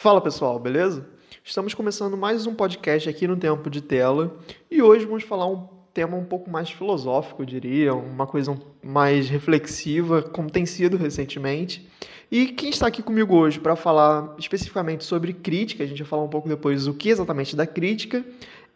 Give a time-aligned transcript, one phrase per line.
[0.00, 1.06] Fala pessoal, beleza?
[1.44, 4.34] Estamos começando mais um podcast aqui no Tempo de Tela
[4.70, 9.28] e hoje vamos falar um tema um pouco mais filosófico, eu diria, uma coisa mais
[9.28, 11.86] reflexiva, como tem sido recentemente.
[12.30, 16.22] E quem está aqui comigo hoje para falar especificamente sobre crítica, a gente vai falar
[16.22, 18.24] um pouco depois o que exatamente da crítica,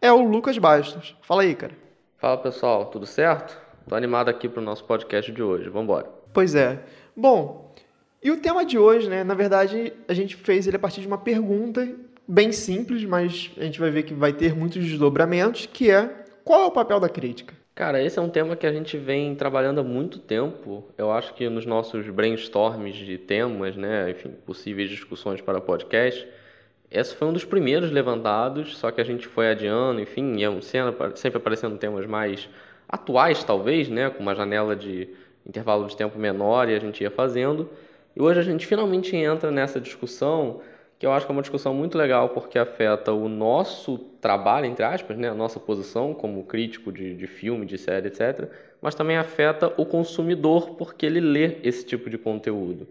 [0.02, 1.16] é o Lucas Bastos.
[1.22, 1.72] Fala aí, cara.
[2.18, 3.63] Fala pessoal, tudo certo?
[3.86, 6.08] Tô animado aqui para o nosso podcast de hoje, vamos embora.
[6.32, 6.82] Pois é.
[7.14, 7.74] Bom,
[8.22, 11.06] e o tema de hoje, né, na verdade, a gente fez ele a partir de
[11.06, 11.86] uma pergunta
[12.26, 16.10] bem simples, mas a gente vai ver que vai ter muitos desdobramentos, que é
[16.42, 17.54] qual é o papel da crítica?
[17.74, 20.84] Cara, esse é um tema que a gente vem trabalhando há muito tempo.
[20.96, 26.26] Eu acho que nos nossos brainstorms de temas, né, enfim, possíveis discussões para podcast,
[26.90, 31.36] esse foi um dos primeiros levantados, só que a gente foi adiando, enfim, iam sempre
[31.36, 32.48] aparecendo temas mais
[32.94, 35.08] atuais, talvez, né, com uma janela de
[35.44, 37.68] intervalo de tempo menor e a gente ia fazendo.
[38.14, 40.60] E hoje a gente finalmente entra nessa discussão
[40.96, 44.84] que eu acho que é uma discussão muito legal porque afeta o nosso trabalho, entre
[44.84, 48.48] aspas, né, a nossa posição como crítico de, de filme, de série, etc.,
[48.80, 52.86] mas também afeta o consumidor porque ele lê esse tipo de conteúdo.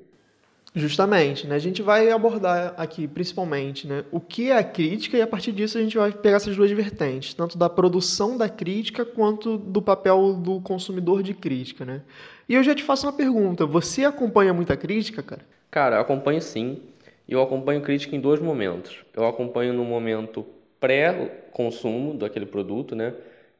[0.75, 1.55] Justamente, né?
[1.55, 5.51] A gente vai abordar aqui principalmente né, o que é a crítica e a partir
[5.51, 9.83] disso a gente vai pegar essas duas vertentes, tanto da produção da crítica quanto do
[9.83, 12.01] papel do consumidor de crítica, né?
[12.49, 15.41] E eu já te faço uma pergunta, você acompanha muita crítica, cara?
[15.69, 16.81] Cara, acompanho sim.
[17.29, 18.97] Eu acompanho crítica em dois momentos.
[19.15, 20.45] Eu acompanho no momento
[20.79, 23.13] pré-consumo daquele produto, né?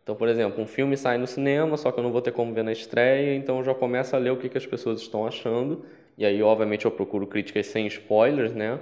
[0.04, 2.54] Então, por exemplo, um filme sai no cinema, só que eu não vou ter como
[2.54, 5.26] ver na estreia, então eu já começo a ler o que, que as pessoas estão
[5.26, 5.86] achando
[6.18, 8.80] e aí, obviamente, eu procuro críticas sem spoilers, né?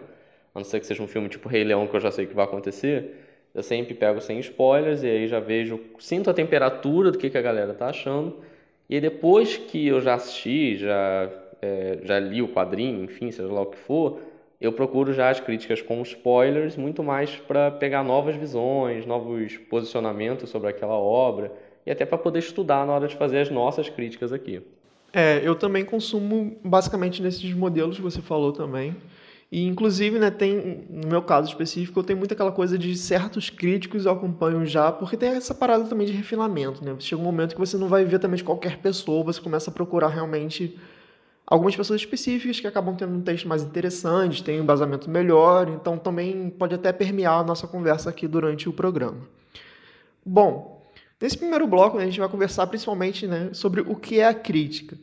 [0.53, 2.33] A não ser que seja um filme tipo Rei Leão, que eu já sei que
[2.33, 3.15] vai acontecer.
[3.53, 7.37] Eu sempre pego sem spoilers e aí já vejo, sinto a temperatura do que, que
[7.37, 8.37] a galera tá achando.
[8.89, 11.29] E depois que eu já assisti, já,
[11.61, 14.19] é, já li o quadrinho, enfim, seja lá o que for,
[14.59, 20.49] eu procuro já as críticas com spoilers, muito mais para pegar novas visões, novos posicionamentos
[20.49, 21.51] sobre aquela obra
[21.85, 24.61] e até para poder estudar na hora de fazer as nossas críticas aqui.
[25.13, 28.95] É, eu também consumo basicamente nesses modelos que você falou também.
[29.51, 33.49] E, inclusive, né, tem, no meu caso específico, eu tenho muito aquela coisa de certos
[33.49, 36.95] críticos eu acompanho já, porque tem essa parada também de refinamento, né?
[36.99, 39.73] Chega um momento que você não vai ver também de qualquer pessoa, você começa a
[39.73, 40.79] procurar realmente
[41.45, 45.97] algumas pessoas específicas que acabam tendo um texto mais interessante, tem um embasamento melhor, então
[45.97, 49.17] também pode até permear a nossa conversa aqui durante o programa.
[50.25, 50.80] Bom,
[51.21, 54.97] Nesse primeiro bloco, a gente vai conversar principalmente né, sobre o que é a crítica.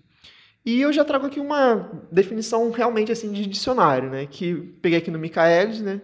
[0.67, 5.11] E eu já trago aqui uma definição realmente assim de dicionário, né, que peguei aqui
[5.11, 6.03] no Michaelis, né?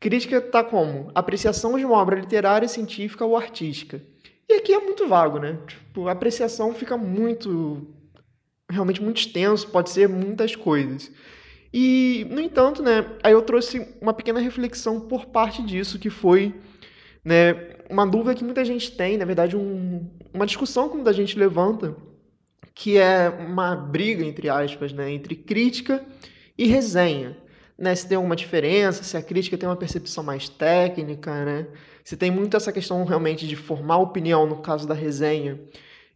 [0.00, 4.02] Crítica está como apreciação de uma obra literária, científica ou artística.
[4.48, 5.58] E aqui é muito vago, né?
[5.66, 7.86] Tipo, apreciação fica muito
[8.70, 11.10] realmente muito extenso, pode ser muitas coisas.
[11.72, 16.54] E, no entanto, né, aí eu trouxe uma pequena reflexão por parte disso, que foi
[17.24, 21.38] né, uma dúvida que muita gente tem, na verdade, um, uma discussão que muita gente
[21.38, 21.96] levanta,
[22.74, 26.04] que é uma briga, entre aspas, né, entre crítica
[26.56, 27.36] e resenha.
[27.78, 31.66] Né, se tem alguma diferença, se a crítica tem uma percepção mais técnica, né?
[32.02, 35.60] se tem muito essa questão realmente de formar opinião no caso da resenha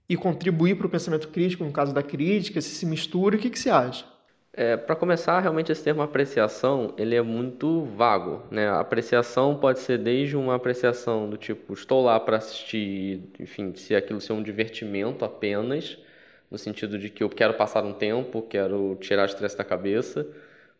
[0.09, 3.51] e contribuir para o pensamento crítico no caso da crítica, se se mistura, o que,
[3.51, 4.07] que você acha?
[4.53, 8.69] É, para começar, realmente esse termo apreciação, ele é muito vago, né?
[8.69, 13.95] A apreciação pode ser desde uma apreciação do tipo, estou lá para assistir, enfim, se
[13.95, 15.97] aquilo ser um divertimento apenas,
[16.51, 20.27] no sentido de que eu quero passar um tempo, quero tirar o estresse da cabeça.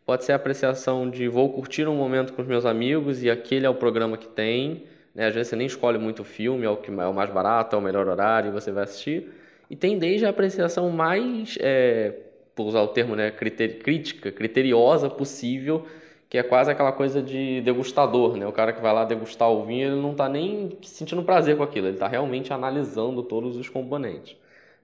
[0.05, 3.65] Pode ser a apreciação de vou curtir um momento com os meus amigos e aquele
[3.65, 5.27] é o programa que tem, né?
[5.27, 7.75] Às vezes você nem escolhe muito o filme, é o que é o mais barato,
[7.75, 9.31] é o melhor horário você vai assistir.
[9.69, 15.09] E tem desde a apreciação mais é, por usar o termo, né, criteri crítica, criteriosa
[15.09, 15.85] possível,
[16.29, 18.47] que é quase aquela coisa de degustador, né?
[18.47, 21.63] O cara que vai lá degustar o vinho, ele não está nem sentindo prazer com
[21.63, 24.37] aquilo, ele está realmente analisando todos os componentes.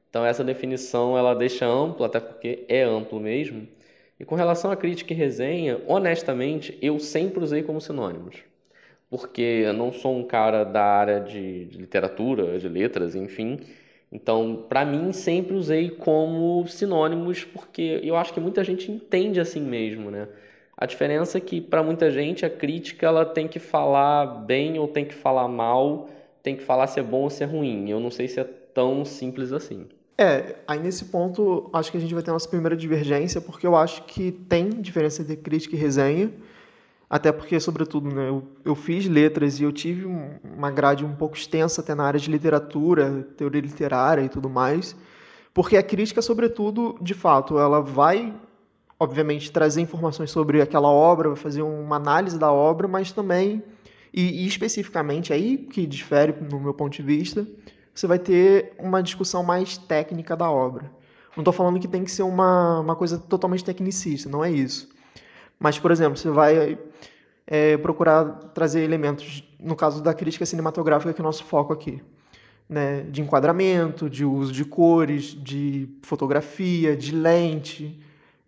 [0.09, 3.67] Então essa definição ela deixa amplo, até porque é amplo mesmo.
[4.19, 8.37] E com relação à crítica e resenha, honestamente, eu sempre usei como sinônimos.
[9.09, 13.59] Porque eu não sou um cara da área de, de literatura, de letras, enfim,
[14.11, 19.61] então, para mim, sempre usei como sinônimos, porque eu acho que muita gente entende assim
[19.61, 20.27] mesmo, né?
[20.77, 24.87] A diferença é que para muita gente a crítica ela tem que falar bem ou
[24.87, 26.07] tem que falar mal,
[26.41, 27.89] tem que falar se é bom ou se é ruim.
[27.89, 29.87] Eu não sei se é tão simples assim.
[30.17, 33.67] É, aí nesse ponto acho que a gente vai ter a nossa primeira divergência, porque
[33.67, 36.31] eu acho que tem diferença entre crítica e resenha.
[37.09, 40.05] Até porque, sobretudo, né, eu, eu fiz letras e eu tive
[40.43, 44.95] uma grade um pouco extensa até na área de literatura, teoria literária e tudo mais.
[45.53, 48.35] Porque a crítica, sobretudo, de fato, ela vai,
[48.99, 53.63] obviamente, trazer informações sobre aquela obra, vai fazer uma análise da obra, mas também,
[54.13, 57.47] e, e especificamente aí que difere no meu ponto de vista,
[57.95, 60.91] você vai ter uma discussão mais técnica da obra.
[61.37, 64.89] Não estou falando que tem que ser uma, uma coisa totalmente tecnicista, não é isso.
[65.59, 66.77] Mas, por exemplo, você vai
[67.45, 72.01] é, procurar trazer elementos, no caso da crítica cinematográfica, que é o nosso foco aqui
[72.69, 77.97] né, de enquadramento, de uso de cores, de fotografia, de lente,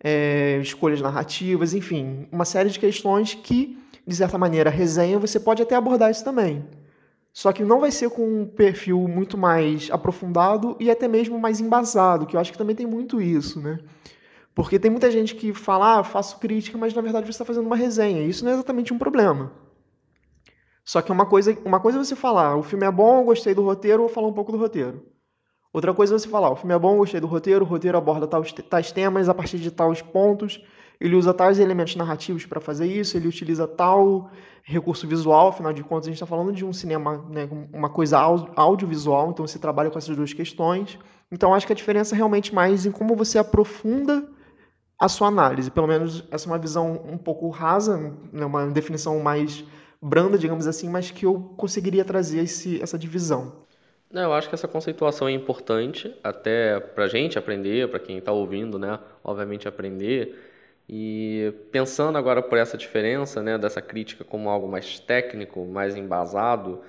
[0.02, 5.40] é, escolhas narrativas, enfim, uma série de questões que, de certa maneira, a resenha você
[5.40, 6.64] pode até abordar isso também.
[7.32, 11.60] Só que não vai ser com um perfil muito mais aprofundado e até mesmo mais
[11.60, 13.78] embasado, que eu acho que também tem muito isso, né?
[14.60, 17.64] Porque tem muita gente que fala, ah, faço crítica, mas na verdade você está fazendo
[17.64, 18.20] uma resenha.
[18.20, 19.50] Isso não é exatamente um problema.
[20.84, 23.62] Só que uma coisa, uma coisa é você falar, o filme é bom, gostei do
[23.62, 25.02] roteiro, vou falar um pouco do roteiro.
[25.72, 28.26] Outra coisa é você falar, o filme é bom, gostei do roteiro, o roteiro aborda
[28.26, 30.62] tais, tais temas a partir de tais pontos,
[31.00, 34.30] ele usa tais elementos narrativos para fazer isso, ele utiliza tal
[34.62, 38.18] recurso visual, afinal de contas a gente está falando de um cinema, né, uma coisa
[38.18, 40.98] audiovisual, então você trabalha com essas duas questões.
[41.32, 44.28] Então acho que a diferença é realmente mais em como você aprofunda
[45.00, 47.96] a sua análise, pelo menos essa é uma visão um pouco rasa,
[48.30, 49.64] né, uma definição mais
[50.00, 53.64] branda, digamos assim, mas que eu conseguiria trazer esse, essa divisão.
[54.12, 58.18] Não, eu acho que essa conceituação é importante até para a gente aprender, para quem
[58.18, 58.98] está ouvindo, né?
[59.24, 60.36] Obviamente aprender.
[60.88, 66.80] E pensando agora por essa diferença, né, dessa crítica como algo mais técnico, mais embasado,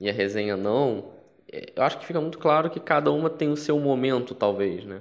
[0.00, 1.12] e a resenha não,
[1.52, 4.84] é, eu acho que fica muito claro que cada uma tem o seu momento, talvez,
[4.84, 5.00] né?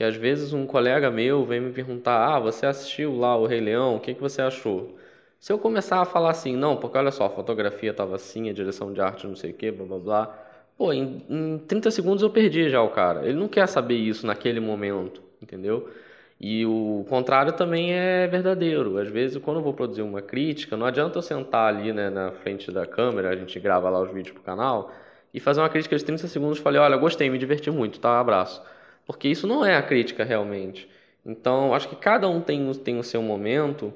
[0.00, 3.60] Que às vezes um colega meu vem me perguntar: Ah, você assistiu lá o Rei
[3.60, 4.96] Leão, o que, que você achou?
[5.38, 8.52] Se eu começar a falar assim, não, porque olha só, a fotografia estava assim, a
[8.54, 10.38] direção de arte não sei o que, blá blá blá,
[10.78, 13.26] pô, em, em 30 segundos eu perdi já o cara.
[13.26, 15.90] Ele não quer saber isso naquele momento, entendeu?
[16.40, 18.96] E o contrário também é verdadeiro.
[18.96, 22.32] Às vezes, quando eu vou produzir uma crítica, não adianta eu sentar ali né, na
[22.32, 24.90] frente da câmera, a gente grava lá os vídeos pro canal,
[25.34, 28.18] e fazer uma crítica de 30 segundos e falei, olha, gostei, me diverti muito, tá?
[28.18, 28.62] Abraço.
[29.06, 30.88] Porque isso não é a crítica realmente.
[31.24, 33.92] Então, acho que cada um tem, tem o seu momento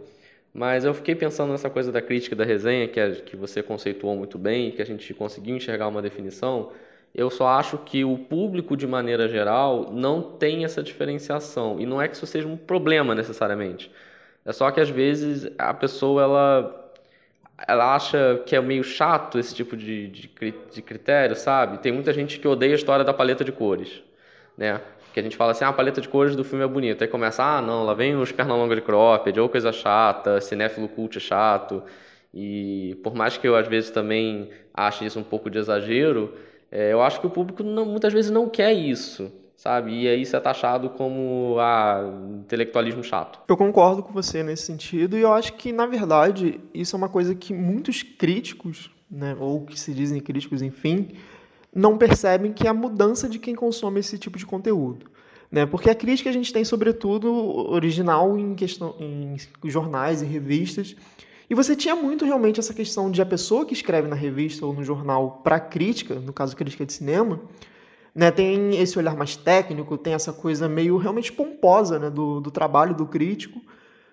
[0.55, 4.15] mas eu fiquei pensando nessa coisa da crítica da resenha, que, é, que você conceituou
[4.15, 6.71] muito bem, que a gente conseguiu enxergar uma definição.
[7.13, 11.81] Eu só acho que o público, de maneira geral, não tem essa diferenciação.
[11.81, 13.91] E não é que isso seja um problema necessariamente.
[14.45, 16.93] É só que às vezes a pessoa ela,
[17.67, 20.31] ela acha que é meio chato esse tipo de, de,
[20.73, 21.79] de critério, sabe?
[21.79, 24.03] Tem muita gente que odeia a história da paleta de cores,
[24.57, 24.81] né?
[25.15, 27.05] que a gente fala assim, ah, a paleta de cores do filme é bonita.
[27.05, 31.21] Aí começa, ah, não, lá vem os pernalonga de cropped, ou coisa chata, cinéfilo cult
[31.21, 31.85] chato.
[32.35, 36.35] E por mais que eu às vezes também ache isso um pouco de exagero,
[36.71, 40.03] é, eu acho que o público não, muitas vezes não quer isso, sabe?
[40.03, 42.03] E aí isso é taxado como ah,
[42.41, 43.39] intelectualismo chato.
[43.47, 47.09] Eu concordo com você nesse sentido, e eu acho que, na verdade, isso é uma
[47.09, 51.11] coisa que muitos críticos, né, ou que se dizem críticos, enfim,
[51.75, 55.11] não percebem que é a mudança de quem consome esse tipo de conteúdo.
[55.51, 55.67] Né?
[55.67, 57.33] Porque a crítica a gente tem, sobretudo,
[57.71, 60.97] original em, questão, em jornais e revistas.
[61.49, 64.73] E você tinha muito realmente essa questão de a pessoa que escreve na revista ou
[64.73, 67.41] no jornal para crítica, no caso crítica de cinema,
[68.15, 72.51] né, tem esse olhar mais técnico, tem essa coisa meio realmente pomposa né, do, do
[72.51, 73.61] trabalho do crítico.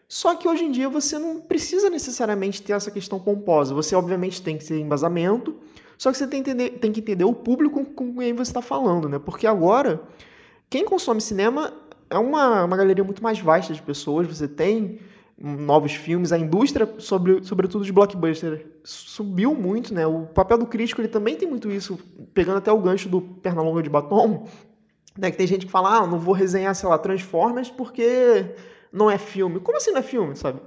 [0.08, 3.74] Só que hoje em dia você não precisa necessariamente ter essa questão pomposa.
[3.74, 5.56] Você, obviamente, tem que ter embasamento,
[6.02, 8.60] só que você tem que entender, tem que entender o público com quem você está
[8.60, 9.20] falando, né?
[9.20, 10.02] Porque agora,
[10.68, 11.72] quem consome cinema
[12.10, 14.26] é uma, uma galeria muito mais vasta de pessoas.
[14.26, 14.98] Você tem
[15.38, 20.08] novos filmes, a indústria, sobre, sobretudo de blockbuster, subiu muito, né?
[20.08, 22.00] O papel do crítico ele também tem muito isso,
[22.34, 24.48] pegando até o gancho do Pernalonga de Batom,
[25.16, 25.30] né?
[25.30, 28.56] Que tem gente que fala, ah, não vou resenhar, sei lá, Transformers porque
[28.92, 29.60] não é filme.
[29.60, 30.62] Como assim não é filme, sabe?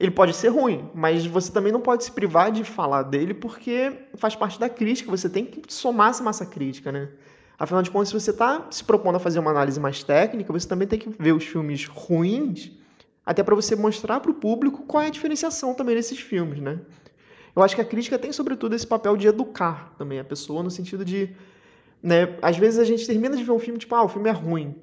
[0.00, 3.92] Ele pode ser ruim, mas você também não pode se privar de falar dele porque
[4.14, 7.10] faz parte da crítica, você tem que somar essa massa crítica, né?
[7.58, 10.66] Afinal de contas, se você está se propondo a fazer uma análise mais técnica, você
[10.66, 12.72] também tem que ver os filmes ruins,
[13.26, 16.80] até para você mostrar para o público qual é a diferenciação também desses filmes, né?
[17.54, 20.70] Eu acho que a crítica tem, sobretudo, esse papel de educar também a pessoa, no
[20.70, 21.28] sentido de,
[22.02, 24.32] né, às vezes a gente termina de ver um filme tipo, ah, o filme é
[24.32, 24.74] ruim.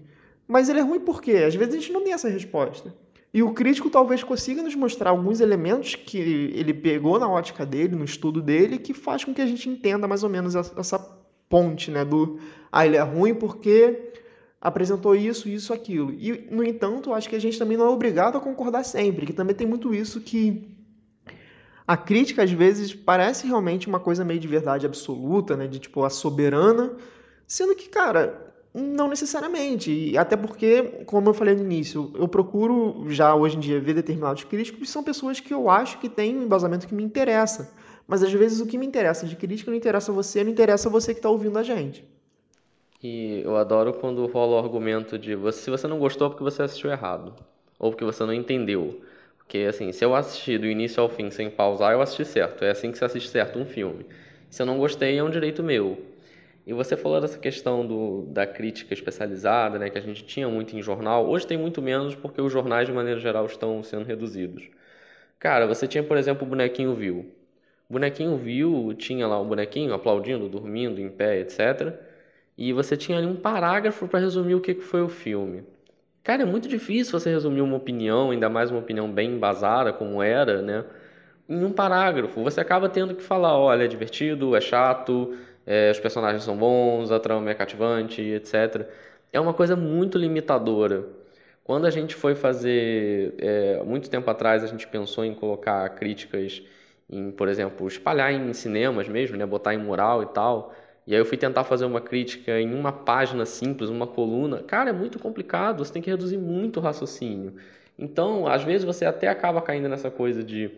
[0.47, 1.43] Mas ele é ruim por quê?
[1.47, 2.93] Às vezes a gente não tem essa resposta.
[3.33, 7.95] E o crítico talvez consiga nos mostrar alguns elementos que ele pegou na ótica dele,
[7.95, 10.97] no estudo dele, que faz com que a gente entenda mais ou menos essa
[11.49, 12.39] ponte, né, do
[12.71, 14.11] ah, ele é ruim porque
[14.59, 16.13] apresentou isso, isso, aquilo.
[16.13, 19.33] E, no entanto, acho que a gente também não é obrigado a concordar sempre, que
[19.33, 20.75] também tem muito isso que
[21.85, 26.03] a crítica às vezes parece realmente uma coisa meio de verdade absoluta, né, de tipo
[26.03, 26.95] a soberana,
[27.45, 33.09] sendo que, cara, Não necessariamente, e até porque, como eu falei no início, eu procuro
[33.09, 36.43] já hoje em dia ver determinados críticos são pessoas que eu acho que têm um
[36.43, 37.73] embasamento que me interessa.
[38.07, 40.89] Mas às vezes o que me interessa de crítica não interessa a você, não interessa
[40.89, 42.05] a você que está ouvindo a gente.
[43.03, 46.43] E eu adoro quando rola o argumento de você, se você não gostou é porque
[46.43, 47.33] você assistiu errado,
[47.79, 49.01] ou porque você não entendeu.
[49.39, 52.63] Porque assim, se eu assistir do início ao fim sem pausar, eu assisti certo.
[52.63, 54.05] É assim que se assiste certo um filme.
[54.51, 55.97] Se eu não gostei, é um direito meu.
[56.67, 60.75] E você falou dessa questão do, da crítica especializada, né, que a gente tinha muito
[60.75, 61.25] em jornal.
[61.25, 64.69] Hoje tem muito menos porque os jornais, de maneira geral, estão sendo reduzidos.
[65.39, 67.19] Cara, você tinha, por exemplo, o bonequinho Viu.
[67.89, 71.93] O bonequinho Viu tinha lá um bonequinho aplaudindo, dormindo, em pé, etc.
[72.57, 75.63] E você tinha ali um parágrafo para resumir o que foi o filme.
[76.21, 80.21] Cara, é muito difícil você resumir uma opinião, ainda mais uma opinião bem embasada, como
[80.21, 80.83] era, né?
[81.47, 82.43] Em um parágrafo.
[82.43, 85.33] Você acaba tendo que falar: olha, é divertido, é chato,
[85.67, 88.87] é, os personagens são bons, a trama é cativante, etc.
[89.33, 91.05] É uma coisa muito limitadora.
[91.63, 96.63] Quando a gente foi fazer, é, muito tempo atrás, a gente pensou em colocar críticas
[97.09, 100.73] em, por exemplo, espalhar em cinemas mesmo, né, botar em mural e tal.
[101.05, 104.63] E aí eu fui tentar fazer uma crítica em uma página simples, uma coluna.
[104.63, 107.55] Cara, é muito complicado, você tem que reduzir muito o raciocínio.
[107.97, 110.71] Então, às vezes você até acaba caindo nessa coisa de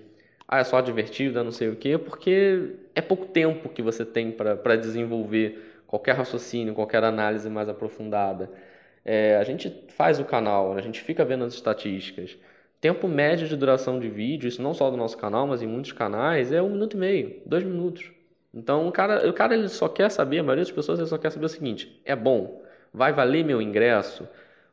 [0.51, 4.31] ah, é só divertido, não sei o quê, porque é pouco tempo que você tem
[4.31, 8.49] para desenvolver qualquer raciocínio, qualquer análise mais aprofundada.
[9.05, 12.35] É, a gente faz o canal, a gente fica vendo as estatísticas.
[12.81, 15.91] Tempo médio de duração de vídeo, isso não só do nosso canal, mas em muitos
[15.91, 18.11] canais, é um minuto e meio, dois minutos.
[18.51, 21.31] Então o cara, o cara ele só quer saber, a maioria das pessoas só quer
[21.31, 24.27] saber o seguinte: é bom, vai valer meu ingresso?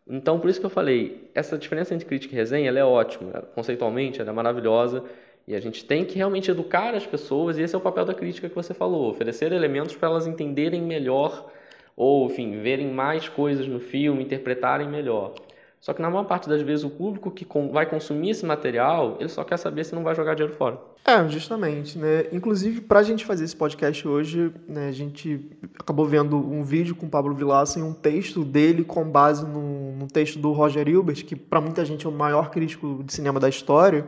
[0.08, 4.22] Então por isso que eu falei, essa diferença entre crítica e resenha é ótima, conceitualmente
[4.22, 5.04] ela é maravilhosa
[5.46, 8.14] e a gente tem que realmente educar as pessoas e esse é o papel da
[8.14, 11.50] crítica que você falou, oferecer elementos para elas entenderem melhor
[11.96, 15.34] ou enfim verem mais coisas no filme, interpretarem melhor.
[15.80, 19.28] Só que na maior parte das vezes o público que vai consumir esse material, ele
[19.28, 20.80] só quer saber se não vai jogar dinheiro fora.
[21.04, 22.24] É, justamente, né?
[22.32, 25.48] Inclusive, para a gente fazer esse podcast hoje, né, a gente
[25.78, 29.92] acabou vendo um vídeo com o Pablo Vilaça e um texto dele com base no,
[29.92, 33.38] no texto do Roger Hilbert, que para muita gente é o maior crítico de cinema
[33.38, 34.04] da história,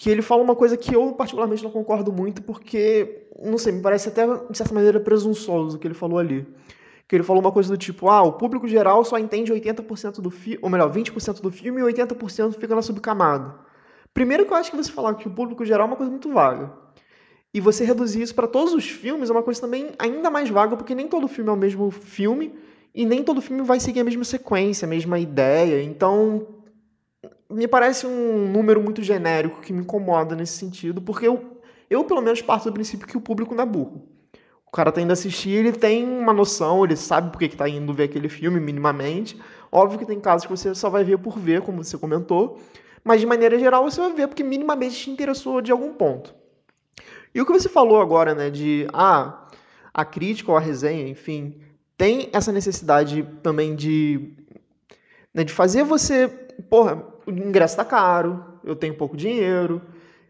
[0.00, 3.82] que ele fala uma coisa que eu particularmente não concordo muito, porque, não sei, me
[3.82, 6.46] parece até, de certa maneira, presunçoso o que ele falou ali
[7.06, 10.30] que ele falou uma coisa do tipo, ah, o público geral só entende 80% do
[10.30, 13.56] filme, ou melhor, 20% do filme e 80% fica na subcamada.
[14.14, 16.32] Primeiro que eu acho que você falar que o público geral é uma coisa muito
[16.32, 16.72] vaga.
[17.52, 20.76] E você reduzir isso para todos os filmes é uma coisa também ainda mais vaga,
[20.76, 22.54] porque nem todo filme é o mesmo filme
[22.94, 25.82] e nem todo filme vai seguir a mesma sequência, a mesma ideia.
[25.82, 26.46] Então,
[27.50, 32.20] me parece um número muito genérico que me incomoda nesse sentido, porque eu, eu pelo
[32.20, 34.08] menos parto do princípio que o público não é burro.
[34.66, 37.68] O cara tá indo assistir, ele tem uma noção, ele sabe por que, que tá
[37.68, 39.36] indo ver aquele filme minimamente.
[39.72, 42.60] Óbvio que tem casos que você só vai ver por ver, como você comentou,
[43.02, 46.32] mas de maneira geral você vai ver porque minimamente te interessou de algum ponto.
[47.34, 49.48] E o que você falou agora, né, de ah,
[49.92, 51.60] a crítica ou a resenha, enfim,
[51.96, 54.34] tem essa necessidade também de,
[55.34, 56.28] né, de fazer você,
[56.68, 59.80] porra, o ingresso tá caro, eu tenho pouco dinheiro,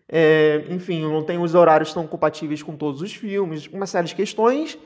[0.08, 4.14] é, enfim, não tem os horários tão compatíveis com todos os filmes, uma série de
[4.14, 4.78] questões.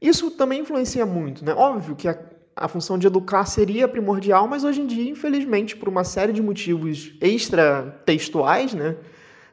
[0.00, 1.54] Isso também influencia muito, né?
[1.54, 2.18] Óbvio que a,
[2.56, 6.42] a função de educar seria primordial, mas hoje em dia, infelizmente, por uma série de
[6.42, 8.96] motivos extra-textuais, né?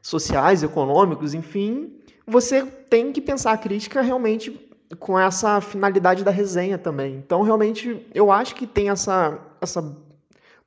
[0.01, 1.93] sociais, econômicos, enfim,
[2.25, 4.59] você tem que pensar a crítica realmente
[4.99, 7.15] com essa finalidade da resenha também.
[7.15, 9.95] Então, realmente, eu acho que tem essa, essa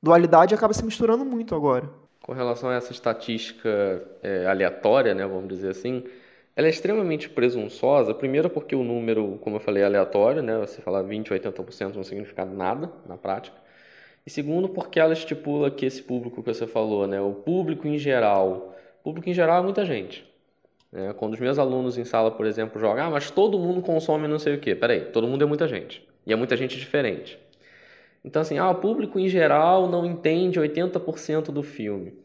[0.05, 1.89] dualidade acaba se misturando muito agora
[2.25, 6.03] com relação a essa estatística é, aleatória, né, vamos dizer assim,
[6.55, 10.81] ela é extremamente presunçosa, primeiro porque o número, como eu falei, é aleatório, né, você
[10.81, 13.55] falar 20 ou 80% não significa nada na prática,
[14.25, 17.99] e segundo porque ela estipula que esse público que você falou, né, o público em
[17.99, 20.25] geral, público em geral é muita gente.
[20.91, 21.13] Né?
[21.13, 24.39] Quando os meus alunos em sala, por exemplo, jogam, ah, mas todo mundo consome não
[24.39, 24.73] sei o quê.
[24.73, 26.03] Peraí, todo mundo é muita gente.
[26.25, 27.37] E é muita gente diferente.
[28.25, 32.17] Então, assim, ah, o público em geral não entende 80% do filme.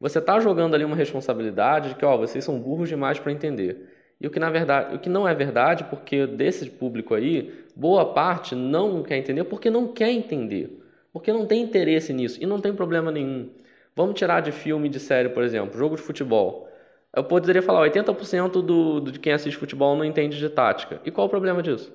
[0.00, 3.86] Você está jogando ali uma responsabilidade de que, ó, vocês são burros demais para entender.
[4.18, 8.14] E o que na verdade, o que não é verdade, porque desse público aí, boa
[8.14, 10.80] parte não quer entender porque não quer entender.
[11.12, 13.50] Porque não tem interesse nisso e não tem problema nenhum.
[13.94, 16.66] Vamos tirar de filme, de série, por exemplo, jogo de futebol.
[17.14, 20.98] Eu poderia falar, 80% do, do, de quem assiste futebol não entende de tática.
[21.04, 21.92] E qual o problema disso?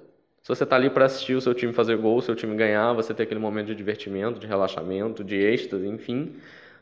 [0.47, 2.93] Se você está ali para assistir o seu time fazer gol, o seu time ganhar,
[2.93, 6.37] você ter aquele momento de divertimento, de relaxamento, de êxtase, enfim,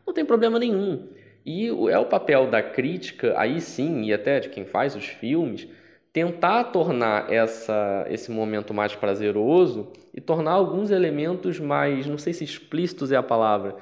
[0.06, 1.08] não tem problema nenhum.
[1.44, 5.68] E é o papel da crítica, aí sim, e até de quem faz os filmes,
[6.14, 12.44] tentar tornar essa, esse momento mais prazeroso e tornar alguns elementos mais, não sei se
[12.44, 13.78] explícitos é a palavra,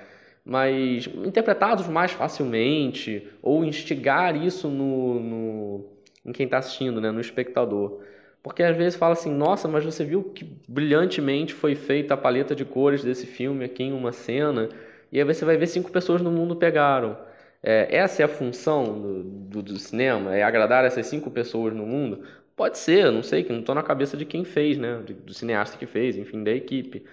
[0.46, 5.86] mas interpretados mais facilmente ou instigar isso no, no
[6.26, 8.00] em quem está assistindo, né, no espectador.
[8.44, 12.54] Porque às vezes fala assim, nossa, mas você viu que brilhantemente foi feita a paleta
[12.54, 14.68] de cores desse filme aqui em uma cena,
[15.10, 17.18] e aí você vai ver cinco pessoas no mundo pegaram.
[17.64, 20.36] É, essa é a função do, do, do, cinema?
[20.36, 22.26] É agradar essas cinco pessoas no mundo?
[22.54, 25.02] Pode ser, não sei, que não estou na cabeça de quem fez, né?
[25.26, 27.06] Do cineasta que fez, enfim, da equipe.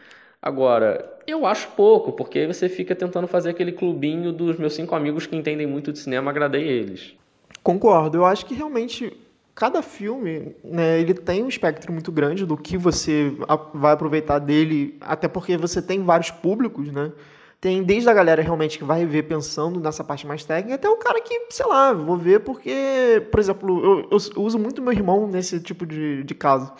[0.43, 4.97] Agora, eu acho pouco, porque aí você fica tentando fazer aquele clubinho dos meus cinco
[4.97, 7.15] amigos que entendem muito de cinema, agradei eles.
[7.63, 9.13] Concordo, eu acho que realmente
[9.61, 13.31] cada filme, né, ele tem um espectro muito grande do que você
[13.75, 17.13] vai aproveitar dele, até porque você tem vários públicos, né?
[17.61, 20.97] Tem desde a galera realmente que vai ver pensando nessa parte mais técnica, até o
[20.97, 25.27] cara que, sei lá, vou ver porque, por exemplo, eu, eu uso muito meu irmão
[25.27, 26.73] nesse tipo de, de caso.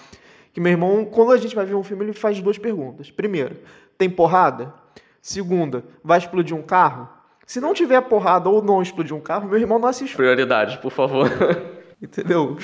[0.55, 3.11] Que meu irmão, quando a gente vai ver um filme, ele faz duas perguntas.
[3.11, 3.59] Primeiro,
[3.99, 4.73] tem porrada?
[5.21, 7.11] Segunda, vai explodir um carro?
[7.45, 10.17] Se não tiver porrada ou não explodir um carro, meu irmão não assiste.
[10.17, 11.29] Prioridade, por favor.
[12.03, 12.57] Entendeu?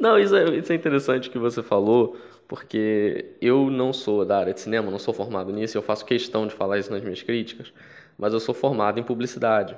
[0.00, 2.16] Não, isso é, isso é interessante que você falou,
[2.48, 6.46] porque eu não sou da área de cinema, não sou formado nisso, eu faço questão
[6.46, 7.72] de falar isso nas minhas críticas,
[8.18, 9.76] mas eu sou formado em publicidade.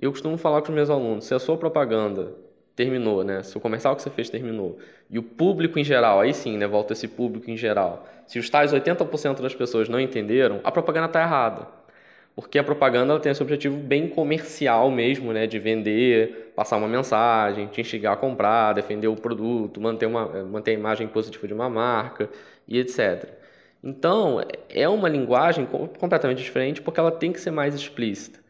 [0.00, 2.32] Eu costumo falar com os meus alunos, se a sua propaganda
[2.74, 3.42] terminou, né?
[3.42, 4.78] Se o comercial que você fez terminou,
[5.10, 8.06] e o público em geral, aí sim, né, volta esse público em geral.
[8.26, 11.66] Se os tais 80% das pessoas não entenderam, a propaganda está errada
[12.40, 16.88] porque a propaganda ela tem esse objetivo bem comercial mesmo, né, de vender, passar uma
[16.88, 21.52] mensagem, te instigar a comprar, defender o produto, manter, uma, manter a imagem positiva de
[21.52, 22.30] uma marca
[22.66, 23.28] e etc.
[23.82, 28.40] Então, é uma linguagem completamente diferente porque ela tem que ser mais explícita.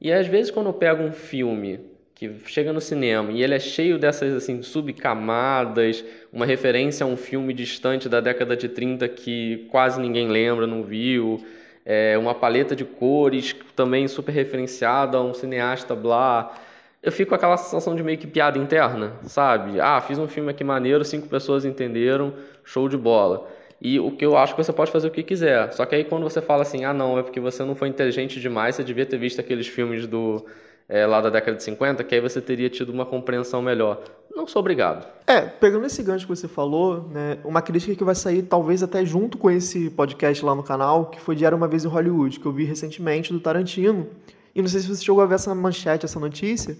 [0.00, 1.80] E às vezes quando eu pego um filme
[2.14, 7.16] que chega no cinema e ele é cheio dessas assim subcamadas, uma referência a um
[7.16, 11.44] filme distante da década de 30 que quase ninguém lembra, não viu,
[11.88, 16.54] é, uma paleta de cores também super referenciada, um cineasta blá.
[17.02, 19.80] Eu fico com aquela sensação de meio que piada interna, sabe?
[19.80, 23.48] Ah, fiz um filme aqui maneiro, cinco pessoas entenderam, show de bola.
[23.80, 25.72] E o que eu acho que você pode fazer o que quiser.
[25.72, 28.38] Só que aí quando você fala assim, ah não, é porque você não foi inteligente
[28.38, 30.44] demais, você devia ter visto aqueles filmes do
[30.88, 34.02] é, lá da década de 50, que aí você teria tido uma compreensão melhor.
[34.34, 35.06] Não sou obrigado.
[35.26, 39.04] É, pegando esse gancho que você falou, né, uma crítica que vai sair talvez até
[39.04, 42.46] junto com esse podcast lá no canal, que foi Diário Uma Vez em Hollywood, que
[42.46, 44.06] eu vi recentemente do Tarantino.
[44.54, 46.76] E não sei se você chegou a ver essa manchete, essa notícia,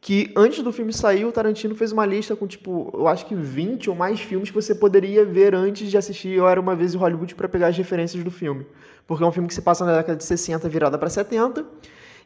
[0.00, 3.34] que antes do filme sair, o Tarantino fez uma lista com, tipo, eu acho que
[3.34, 6.94] 20 ou mais filmes que você poderia ver antes de assistir Eu Era Uma Vez
[6.94, 8.66] em Hollywood para pegar as referências do filme.
[9.06, 11.64] Porque é um filme que se passa na década de 60 virada para 70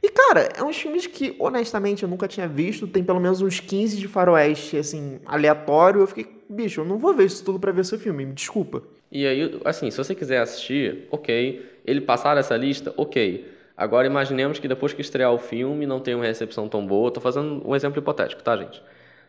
[0.03, 2.87] e, cara, é uns filmes que, honestamente, eu nunca tinha visto.
[2.87, 6.01] Tem pelo menos uns 15 de faroeste, assim, aleatório.
[6.01, 8.83] Eu fiquei, bicho, eu não vou ver isso tudo para ver seu filme, me desculpa.
[9.11, 11.65] E aí, assim, se você quiser assistir, ok.
[11.85, 13.53] Ele passar essa lista, ok.
[13.77, 17.11] Agora imaginemos que depois que estrear o filme não tem uma recepção tão boa.
[17.11, 18.83] Tô fazendo um exemplo hipotético, tá, gente?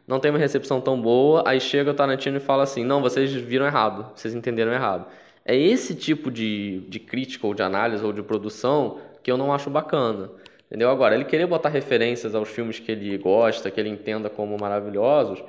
[0.08, 3.34] Não tem uma recepção tão boa, aí chega o Tarantino e fala assim: não, vocês
[3.34, 5.06] viram errado, vocês entenderam errado.
[5.44, 9.54] É esse tipo de, de crítica ou de análise ou de produção que eu não
[9.54, 10.30] acho bacana.
[10.68, 10.90] Entendeu?
[10.90, 15.42] Agora, ele querer botar referências aos filmes que ele gosta, que ele entenda como maravilhosos,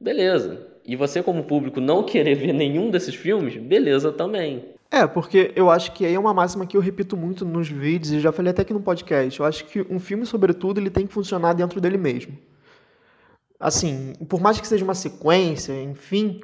[0.00, 0.66] beleza.
[0.84, 4.64] E você, como público, não querer ver nenhum desses filmes, beleza também.
[4.90, 8.12] É, porque eu acho que aí é uma máxima que eu repito muito nos vídeos
[8.12, 9.40] e já falei até aqui no podcast.
[9.40, 12.36] Eu acho que um filme, sobretudo, ele tem que funcionar dentro dele mesmo.
[13.58, 16.42] Assim, por mais que seja uma sequência, enfim,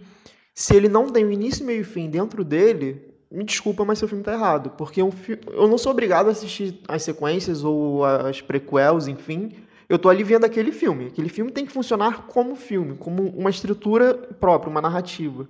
[0.54, 4.08] se ele não tem o início, meio e fim dentro dele, me desculpa, mas seu
[4.08, 4.70] filme tá errado.
[4.70, 5.38] Porque um fi...
[5.52, 9.52] eu não sou obrigado a assistir as sequências ou as prequels, enfim.
[9.88, 11.06] Eu tô ali vendo aquele filme.
[11.06, 15.48] Aquele filme tem que funcionar como filme, como uma estrutura própria, uma narrativa.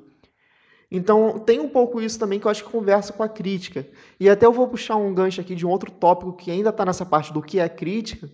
[0.90, 3.86] Então, tem um pouco isso também que eu acho que conversa com a crítica.
[4.18, 6.84] E até eu vou puxar um gancho aqui de um outro tópico que ainda está
[6.84, 8.28] nessa parte do que é crítica,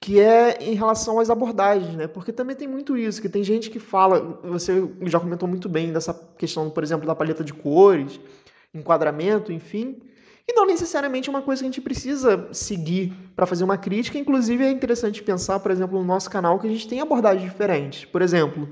[0.00, 2.08] que é em relação às abordagens, né?
[2.08, 5.92] Porque também tem muito isso, que tem gente que fala, você já comentou muito bem
[5.92, 8.20] dessa questão, por exemplo, da paleta de cores,
[8.74, 10.00] enquadramento, enfim.
[10.46, 14.18] E não necessariamente uma coisa que a gente precisa seguir para fazer uma crítica.
[14.18, 18.06] Inclusive, é interessante pensar, por exemplo, no nosso canal, que a gente tem abordagens diferentes.
[18.06, 18.68] Por exemplo,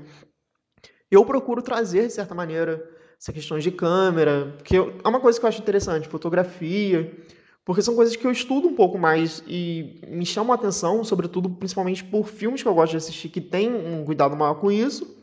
[1.11, 2.83] eu procuro trazer, de certa maneira,
[3.19, 7.15] essa questão de câmera, que é uma coisa que eu acho interessante, fotografia,
[7.63, 11.49] porque são coisas que eu estudo um pouco mais e me chamam a atenção, sobretudo,
[11.49, 15.16] principalmente por filmes que eu gosto de assistir que têm um cuidado maior com isso.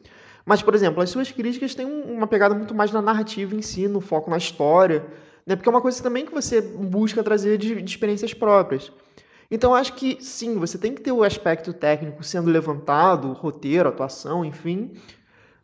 [0.44, 3.88] Mas, por exemplo, as suas críticas têm uma pegada muito mais na narrativa em si,
[3.88, 5.04] no foco na história,
[5.46, 5.56] né?
[5.56, 8.92] porque é uma coisa também que você busca trazer de, de experiências próprias.
[9.50, 14.44] Então, acho que sim, você tem que ter o aspecto técnico sendo levantado, roteiro, atuação,
[14.44, 14.92] enfim,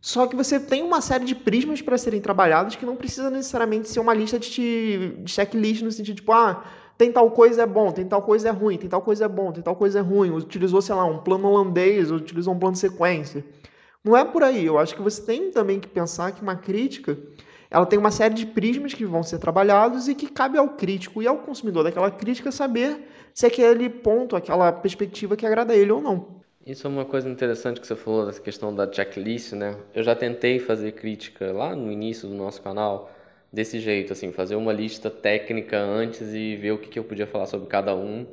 [0.00, 3.88] Só que você tem uma série de prismas para serem trabalhados que não precisa necessariamente
[3.88, 6.64] ser uma lista de, de checklist no sentido de, tipo, ah,
[6.96, 9.52] tem tal coisa é bom, tem tal coisa é ruim, tem tal coisa é bom,
[9.52, 10.30] tem tal coisa é ruim.
[10.30, 13.44] Utilizou, sei lá, um plano holandês, utilizou um plano de sequência.
[14.04, 14.64] Não é por aí.
[14.64, 17.18] Eu acho que você tem também que pensar que uma crítica
[17.70, 21.22] ela tem uma série de prismas que vão ser trabalhados e que cabe ao crítico
[21.22, 25.92] e ao consumidor daquela crítica saber se aquele ponto, aquela perspectiva que agrada a ele
[25.92, 26.40] ou não.
[26.66, 29.76] Isso é uma coisa interessante que você falou dessa questão da checklist, né?
[29.94, 33.10] Eu já tentei fazer crítica lá no início do nosso canal
[33.52, 37.46] desse jeito, assim, fazer uma lista técnica antes e ver o que, eu podia falar
[37.46, 38.26] sobre cada um.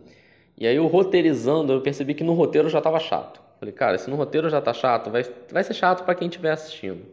[0.57, 3.41] E aí, eu roteirizando, eu percebi que no roteiro já estava chato.
[3.59, 6.51] Falei, cara, se no roteiro já está chato, vai, vai ser chato para quem estiver
[6.51, 7.05] assistindo.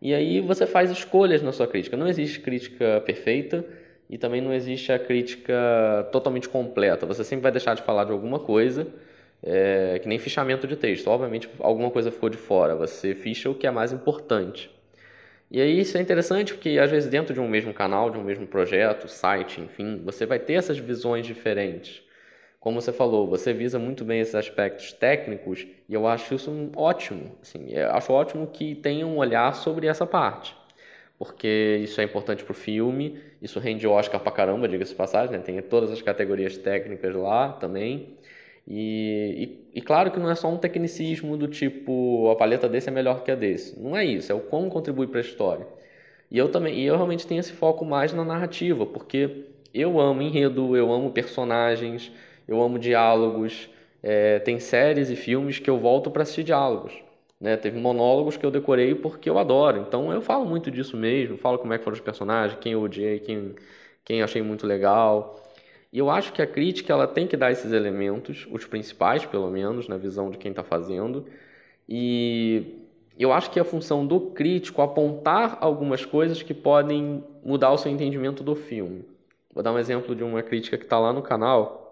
[0.00, 1.96] E aí você faz escolhas na sua crítica.
[1.96, 3.64] Não existe crítica perfeita
[4.08, 7.06] e também não existe a crítica totalmente completa.
[7.06, 8.86] Você sempre vai deixar de falar de alguma coisa,
[9.42, 11.08] é, que nem fichamento de texto.
[11.08, 12.74] Obviamente, alguma coisa ficou de fora.
[12.76, 14.70] Você ficha o que é mais importante.
[15.50, 18.22] E aí isso é interessante porque às vezes dentro de um mesmo canal, de um
[18.22, 22.02] mesmo projeto, site, enfim, você vai ter essas visões diferentes.
[22.60, 27.32] Como você falou, você visa muito bem esses aspectos técnicos e eu acho isso ótimo.
[27.40, 30.56] Assim, acho ótimo que tenha um olhar sobre essa parte,
[31.18, 35.42] porque isso é importante para o filme, isso rende Oscar pra caramba, diga-se passagem, né?
[35.42, 38.16] tem todas as categorias técnicas lá também.
[38.66, 42.88] E, e, e, claro que não é só um tecnicismo do tipo a paleta desse
[42.90, 43.80] é melhor que a desse.
[43.80, 45.66] Não é isso, é o como contribui para a história.
[46.30, 50.20] E eu também, e eu realmente tenho esse foco mais na narrativa, porque eu amo
[50.22, 52.12] enredo, eu amo personagens,
[52.48, 53.68] eu amo diálogos.
[54.02, 56.92] É, tem séries e filmes que eu volto para assistir diálogos.
[57.40, 57.56] Né?
[57.56, 59.84] Teve monólogos que eu decorei porque eu adoro.
[59.86, 62.82] Então eu falo muito disso mesmo, falo como é que foram os personagens, quem eu
[62.82, 63.54] odiei, quem,
[64.04, 65.44] quem achei muito legal.
[65.92, 69.50] E eu acho que a crítica ela tem que dar esses elementos, os principais pelo
[69.50, 71.26] menos, na visão de quem está fazendo.
[71.88, 72.84] E
[73.18, 77.78] eu acho que é a função do crítico apontar algumas coisas que podem mudar o
[77.78, 79.04] seu entendimento do filme.
[79.52, 81.87] Vou dar um exemplo de uma crítica que está lá no canal,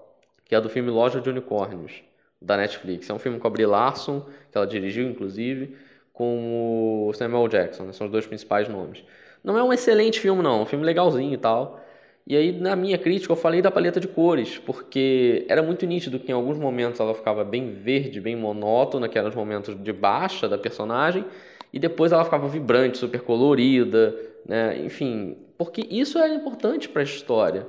[0.46, 2.02] que é do filme Loja de Unicórnios,
[2.40, 3.11] da Netflix.
[3.11, 5.76] É um filme com a Brie Larson, que ela dirigiu, inclusive,
[6.12, 7.92] com o Samuel Jackson, né?
[7.92, 9.04] são os dois principais nomes.
[9.44, 11.80] Não é um excelente filme, não, é um filme legalzinho e tal.
[12.26, 16.18] E aí, na minha crítica, eu falei da paleta de cores, porque era muito nítido
[16.18, 19.92] que em alguns momentos ela ficava bem verde, bem monótona, que eram os momentos de
[19.92, 21.24] baixa da personagem,
[21.72, 24.76] e depois ela ficava vibrante, super colorida, né?
[24.78, 27.66] enfim, porque isso era importante para a história.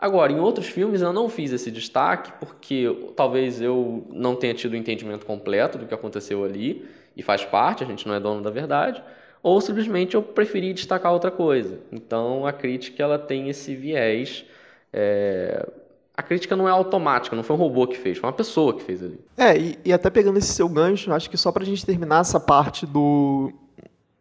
[0.00, 4.72] Agora, em outros filmes eu não fiz esse destaque porque talvez eu não tenha tido
[4.72, 8.40] o entendimento completo do que aconteceu ali e faz parte, a gente não é dono
[8.40, 9.02] da verdade,
[9.42, 11.78] ou simplesmente eu preferi destacar outra coisa.
[11.92, 14.46] Então a crítica ela tem esse viés.
[14.90, 15.68] É...
[16.16, 18.82] A crítica não é automática, não foi um robô que fez, foi uma pessoa que
[18.82, 19.20] fez ali.
[19.36, 22.22] É, e, e até pegando esse seu gancho, acho que só para a gente terminar
[22.22, 23.52] essa parte do,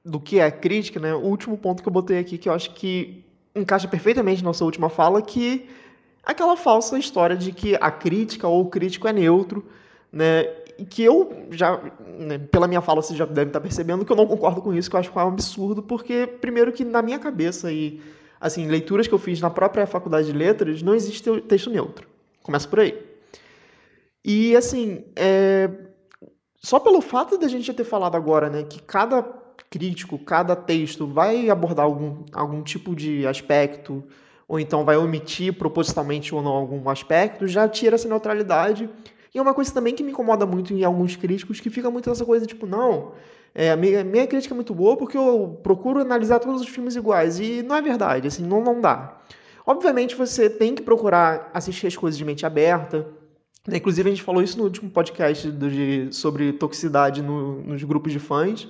[0.03, 1.13] do que é crítica, né?
[1.13, 3.23] O último ponto que eu botei aqui que eu acho que
[3.59, 5.69] encaixa perfeitamente na nossa última fala, que
[6.23, 9.65] aquela falsa história de que a crítica ou o crítico é neutro,
[10.11, 10.45] né?
[10.77, 11.77] E que eu já,
[12.17, 14.89] né, pela minha fala, você já deve estar percebendo que eu não concordo com isso,
[14.89, 18.01] que eu acho que é um absurdo, porque, primeiro, que na minha cabeça e,
[18.39, 22.07] assim, leituras que eu fiz na própria faculdade de letras, não existe texto neutro.
[22.41, 22.97] Começa por aí.
[24.23, 25.69] E, assim, é...
[26.61, 29.38] só pelo fato da gente já ter falado agora, né, que cada
[29.69, 34.03] crítico, cada texto vai abordar algum, algum tipo de aspecto,
[34.47, 38.89] ou então vai omitir propositalmente ou não algum aspecto, já tira essa neutralidade.
[39.33, 42.09] E é uma coisa também que me incomoda muito em alguns críticos, que fica muito
[42.09, 43.11] essa coisa tipo, não,
[43.53, 46.95] é, a minha, minha crítica é muito boa porque eu procuro analisar todos os filmes
[46.95, 47.39] iguais.
[47.39, 49.19] E não é verdade, assim, não, não dá.
[49.65, 53.07] Obviamente você tem que procurar assistir as coisas de mente aberta.
[53.71, 58.11] Inclusive a gente falou isso no último podcast do, de, sobre toxicidade no, nos grupos
[58.11, 58.67] de fãs.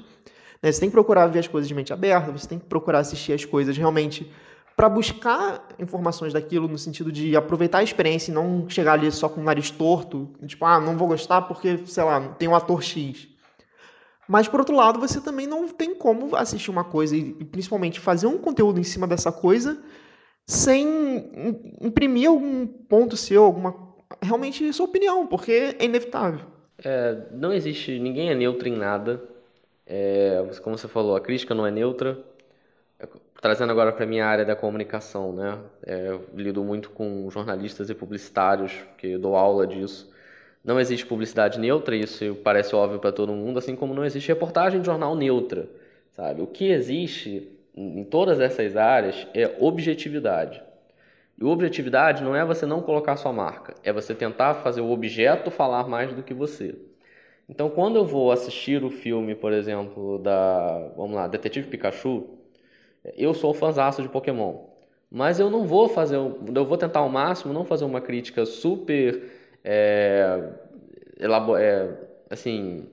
[0.61, 0.71] Né?
[0.71, 3.33] Você tem que procurar ver as coisas de mente aberta, você tem que procurar assistir
[3.33, 4.31] as coisas realmente
[4.75, 9.27] para buscar informações daquilo no sentido de aproveitar a experiência e não chegar ali só
[9.27, 12.81] com o nariz torto, tipo, ah, não vou gostar porque, sei lá, tem um ator
[12.81, 13.27] X.
[14.25, 18.27] Mas, por outro lado, você também não tem como assistir uma coisa e, principalmente, fazer
[18.27, 19.81] um conteúdo em cima dessa coisa
[20.45, 20.87] sem
[21.81, 23.75] imprimir algum ponto seu, alguma
[24.21, 26.39] realmente sua opinião, porque é inevitável.
[26.83, 29.21] É, não existe, ninguém é neutro em nada.
[29.89, 32.19] É, como você falou, a crítica não é neutra.
[32.99, 33.07] É,
[33.41, 35.57] trazendo agora para a minha área da comunicação, né?
[35.83, 40.13] É, eu lido muito com jornalistas e publicitários, que dou aula disso.
[40.63, 44.79] Não existe publicidade neutra, isso parece óbvio para todo mundo, assim como não existe reportagem
[44.81, 45.67] de jornal neutra,
[46.11, 46.41] sabe?
[46.41, 50.61] O que existe em todas essas áreas é objetividade.
[51.39, 55.49] E objetividade não é você não colocar sua marca, é você tentar fazer o objeto
[55.49, 56.75] falar mais do que você.
[57.49, 62.27] Então, quando eu vou assistir o filme, por exemplo, da, vamos lá, Detetive Pikachu,
[63.17, 64.65] eu sou fãzaço de Pokémon.
[65.11, 69.23] Mas eu não vou fazer, eu vou tentar ao máximo não fazer uma crítica super,
[69.63, 70.51] é,
[71.59, 71.93] é,
[72.29, 72.87] assim,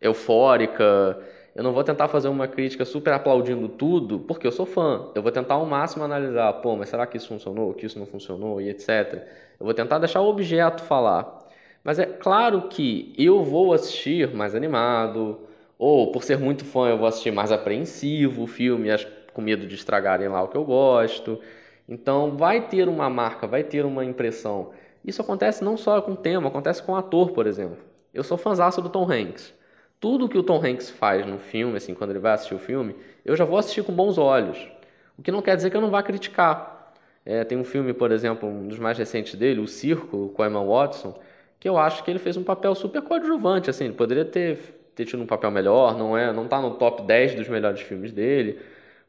[0.00, 1.18] eufórica.
[1.54, 5.10] Eu não vou tentar fazer uma crítica super aplaudindo tudo, porque eu sou fã.
[5.14, 8.06] Eu vou tentar ao máximo analisar, pô, mas será que isso funcionou, que isso não
[8.06, 9.26] funcionou e etc.
[9.58, 11.49] Eu vou tentar deixar o objeto falar.
[11.82, 15.40] Mas é claro que eu vou assistir mais animado,
[15.78, 18.88] ou por ser muito fã eu vou assistir mais apreensivo o filme,
[19.32, 21.40] com medo de estragarem lá o que eu gosto.
[21.88, 24.70] Então vai ter uma marca, vai ter uma impressão.
[25.04, 27.78] Isso acontece não só com o tema, acontece com o ator, por exemplo.
[28.12, 29.54] Eu sou fãzaço do Tom Hanks.
[29.98, 32.94] Tudo que o Tom Hanks faz no filme, assim, quando ele vai assistir o filme,
[33.24, 34.70] eu já vou assistir com bons olhos.
[35.18, 36.92] O que não quer dizer que eu não vá criticar.
[37.24, 40.46] É, tem um filme, por exemplo, um dos mais recentes dele, O Círculo, com a
[40.46, 41.14] Emma Watson,
[41.60, 44.58] que eu acho que ele fez um papel super coadjuvante, assim, ele poderia ter,
[44.94, 48.10] ter tido um papel melhor, não é, não tá no top 10 dos melhores filmes
[48.12, 48.58] dele,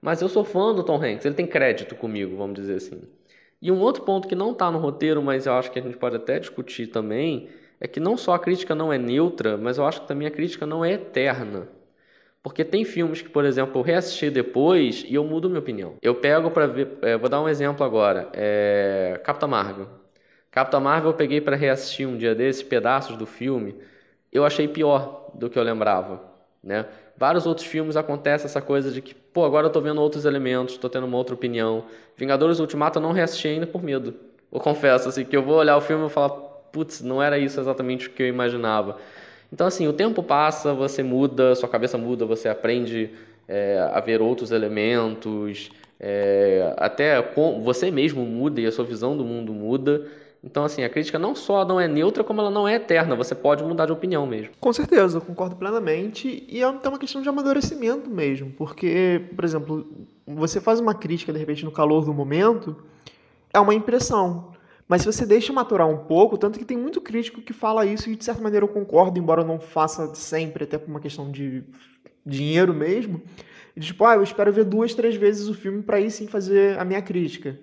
[0.01, 3.01] mas eu sou fã do Tom Hanks, ele tem crédito comigo, vamos dizer assim.
[3.61, 5.95] E um outro ponto que não está no roteiro, mas eu acho que a gente
[5.95, 7.47] pode até discutir também,
[7.79, 10.31] é que não só a crítica não é neutra, mas eu acho que também a
[10.31, 11.69] crítica não é eterna.
[12.43, 15.95] Porque tem filmes que, por exemplo, eu reassisti depois e eu mudo minha opinião.
[16.01, 20.00] Eu pego para ver, é, vou dar um exemplo agora, é, Capitã Marvel.
[20.51, 23.73] Capitã Marvel eu peguei para reassistir um dia desses pedaços do filme,
[24.31, 26.21] eu achei pior do que eu lembrava,
[26.61, 26.85] né?
[27.17, 30.77] Vários outros filmes acontece essa coisa de que, pô, agora eu tô vendo outros elementos,
[30.77, 31.85] tô tendo uma outra opinião.
[32.17, 34.15] Vingadores Ultimato eu não reassisti ainda por medo.
[34.51, 37.59] Eu confesso, assim, que eu vou olhar o filme e falar, putz, não era isso
[37.59, 38.97] exatamente o que eu imaginava.
[39.53, 43.11] Então, assim, o tempo passa, você muda, sua cabeça muda, você aprende
[43.47, 49.15] é, a ver outros elementos, é, até com, você mesmo muda e a sua visão
[49.15, 50.07] do mundo muda.
[50.43, 53.15] Então, assim, a crítica não só não é neutra, como ela não é eterna.
[53.15, 54.53] Você pode mudar de opinião mesmo.
[54.59, 56.45] Com certeza, eu concordo plenamente.
[56.49, 58.51] E é uma questão de amadurecimento mesmo.
[58.51, 59.87] Porque, por exemplo,
[60.25, 62.75] você faz uma crítica, de repente, no calor do momento,
[63.53, 64.51] é uma impressão.
[64.87, 68.09] Mas se você deixa maturar um pouco, tanto que tem muito crítico que fala isso
[68.09, 71.31] e, de certa maneira, eu concordo, embora eu não faça sempre, até por uma questão
[71.31, 71.63] de
[72.25, 73.21] dinheiro mesmo.
[73.75, 76.77] E, tipo, ah, eu espero ver duas, três vezes o filme para aí sim fazer
[76.79, 77.57] a minha crítica.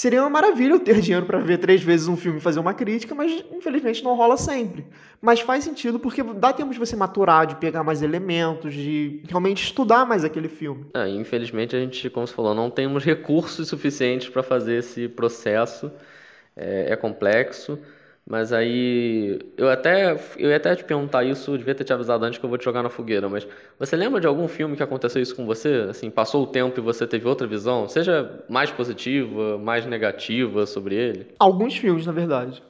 [0.00, 2.72] Seria uma maravilha eu ter dinheiro para ver três vezes um filme e fazer uma
[2.72, 4.86] crítica, mas infelizmente não rola sempre.
[5.20, 9.62] Mas faz sentido porque dá tempo de você maturar, de pegar mais elementos, de realmente
[9.62, 10.86] estudar mais aquele filme.
[10.94, 15.92] É, infelizmente a gente, como você falou, não temos recursos suficientes para fazer esse processo.
[16.56, 17.78] É, é complexo.
[18.30, 22.38] Mas aí, eu até, eu ia até te perguntar isso, devia ter te avisado antes
[22.38, 23.44] que eu vou te jogar na fogueira, mas
[23.76, 25.88] você lembra de algum filme que aconteceu isso com você?
[25.90, 27.88] Assim, passou o tempo e você teve outra visão?
[27.88, 31.26] Seja mais positiva, mais negativa sobre ele?
[31.40, 32.62] Alguns filmes, na verdade.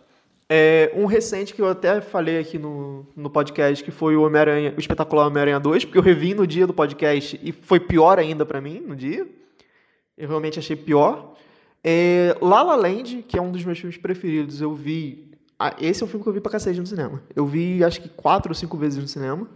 [0.48, 4.72] É, um recente que eu até falei aqui no, no podcast, que foi o Homem-Aranha,
[4.74, 8.46] o espetacular Homem-Aranha 2, porque eu revi no dia do podcast e foi pior ainda
[8.46, 9.28] para mim no dia.
[10.16, 11.34] Eu realmente achei pior.
[11.84, 15.28] É, La La Land, que é um dos meus filmes preferidos, eu vi
[15.78, 17.22] esse é um filme que eu vi pra cacete no cinema.
[17.34, 19.48] Eu vi acho que quatro ou cinco vezes no cinema.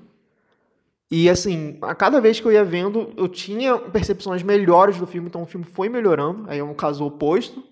[1.10, 5.28] E assim, a cada vez que eu ia vendo, eu tinha percepções melhores do filme,
[5.28, 6.44] então o filme foi melhorando.
[6.48, 7.62] Aí é um caso oposto.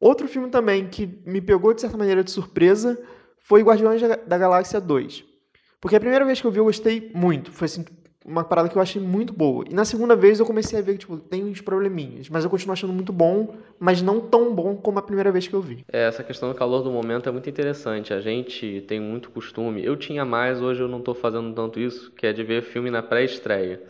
[0.00, 3.00] Outro filme também que me pegou de certa maneira de surpresa
[3.38, 5.24] foi Guardiões da Galáxia 2.
[5.80, 7.50] Porque a primeira vez que eu vi eu gostei muito.
[7.50, 7.84] Foi assim,
[8.24, 9.64] uma parada que eu achei muito boa.
[9.68, 12.50] E na segunda vez eu comecei a ver que tipo, tem uns probleminhas, mas eu
[12.50, 15.84] continuo achando muito bom, mas não tão bom como a primeira vez que eu vi.
[15.92, 18.14] É, essa questão do calor do momento é muito interessante.
[18.14, 22.10] A gente tem muito costume, eu tinha mais, hoje eu não estou fazendo tanto isso,
[22.12, 23.80] que é de ver filme na pré-estreia.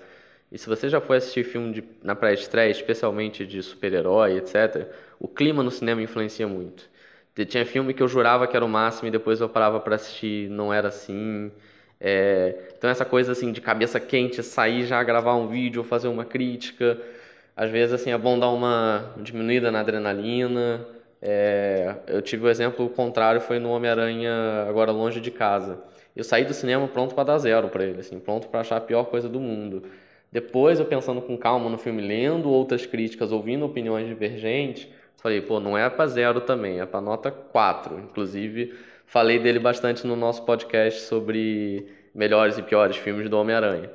[0.50, 4.86] E se você já foi assistir filme de, na pré-estreia, especialmente de super-herói, etc.,
[5.18, 6.90] o clima no cinema influencia muito.
[7.48, 10.50] Tinha filme que eu jurava que era o máximo e depois eu parava para assistir,
[10.50, 11.50] não era assim.
[12.04, 16.24] É, então essa coisa assim de cabeça quente, sair já gravar um vídeo fazer uma
[16.24, 17.00] crítica,
[17.56, 20.84] às vezes assim é bom dar uma diminuída na adrenalina.
[21.20, 25.80] É, eu tive o exemplo contrário foi no Homem-Aranha agora longe de casa.
[26.16, 28.80] Eu saí do cinema pronto para dar zero para ele, assim, pronto para achar a
[28.80, 29.84] pior coisa do mundo.
[30.32, 34.88] Depois eu pensando com calma no filme, lendo outras críticas, ouvindo opiniões divergentes,
[35.18, 38.00] falei, pô, não é para zero também, é para nota 4.
[38.00, 38.74] Inclusive,
[39.12, 43.90] Falei dele bastante no nosso podcast sobre melhores e piores filmes do Homem-Aranha.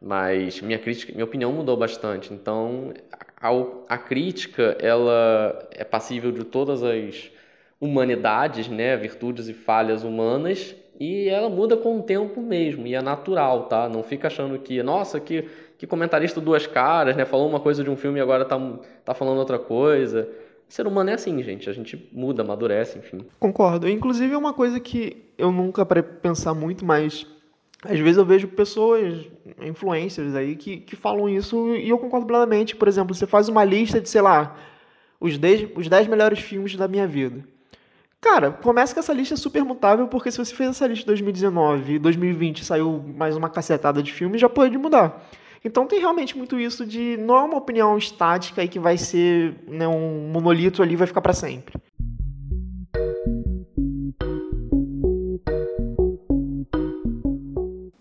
[0.00, 2.32] Mas minha crítica, minha opinião mudou bastante.
[2.32, 2.94] Então,
[3.38, 3.50] a,
[3.86, 7.30] a crítica, ela é passível de todas as
[7.78, 13.02] humanidades, né, virtudes e falhas humanas, e ela muda com o tempo mesmo, e é
[13.02, 13.90] natural, tá?
[13.90, 17.90] Não fica achando que, nossa, que, que comentarista duas caras, né, falou uma coisa de
[17.90, 18.58] um filme e agora tá,
[19.04, 20.26] tá falando outra coisa
[20.72, 21.68] ser humano é assim, gente.
[21.68, 23.26] A gente muda, amadurece, enfim.
[23.38, 23.88] Concordo.
[23.88, 27.26] Inclusive, é uma coisa que eu nunca parei pensar muito, mas
[27.84, 29.26] às vezes eu vejo pessoas,
[29.60, 32.74] influencers aí, que, que falam isso e eu concordo plenamente.
[32.74, 34.56] Por exemplo, você faz uma lista de, sei lá,
[35.20, 37.44] os 10, os 10 melhores filmes da minha vida.
[38.18, 41.06] Cara, começa que essa lista é super mutável, porque se você fez essa lista em
[41.06, 45.22] 2019 e 2020 saiu mais uma cacetada de filmes, já pode mudar.
[45.64, 49.62] Então tem realmente muito isso de não é uma opinião estática e que vai ser
[49.68, 51.80] né, um monolito ali vai ficar para sempre.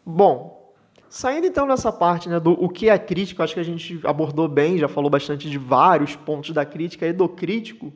[0.03, 0.73] Bom,
[1.07, 4.47] saindo então dessa parte né, do o que é crítica, acho que a gente abordou
[4.47, 7.93] bem, já falou bastante de vários pontos da crítica e do crítico.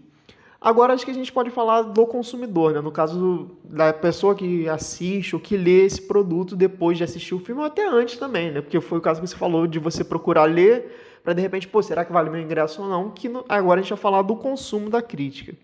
[0.59, 2.81] Agora acho que a gente pode falar do consumidor, né?
[2.81, 7.39] no caso da pessoa que assiste ou que lê esse produto depois de assistir o
[7.39, 8.61] filme, ou até antes também, né?
[8.61, 11.81] Porque foi o caso que você falou de você procurar ler para de repente, pô,
[11.81, 13.09] será que vale meu ingresso ou não?
[13.09, 15.55] Que agora a gente vai falar do consumo da crítica.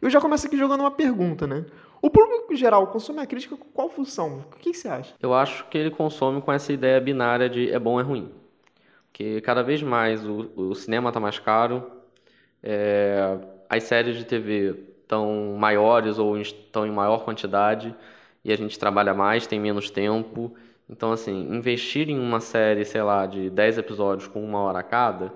[0.00, 1.64] Eu já começo aqui jogando uma pergunta, né?
[2.00, 4.44] O público geral consome a crítica com qual função?
[4.52, 5.14] O que você acha?
[5.22, 8.32] Eu acho que ele consome com essa ideia binária de é bom ou é ruim.
[9.06, 11.88] Porque cada vez mais o, o cinema está mais caro,
[12.62, 13.38] é,
[13.72, 17.96] as séries de TV estão maiores ou estão em maior quantidade
[18.44, 20.54] e a gente trabalha mais, tem menos tempo.
[20.90, 25.32] Então, assim, investir em uma série, sei lá, de 10 episódios com uma hora cada,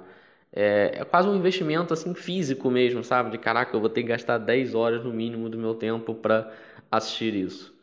[0.52, 3.30] é, é, quase um investimento, assim, físico mesmo, sabe?
[3.30, 6.52] De, caraca, eu vou ter que gastar 10 horas no mínimo do meu tempo para
[6.90, 7.74] assistir isso.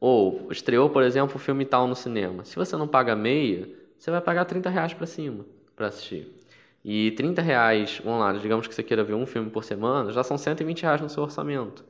[0.00, 2.44] Ou, estreou, por exemplo, o filme tal no cinema.
[2.44, 6.41] Se você não paga meia, você vai pagar 30 reais para cima para assistir.
[6.84, 10.24] E 30 reais, vamos lá, digamos que você queira ver um filme por semana, já
[10.24, 11.84] são 120 reais no seu orçamento.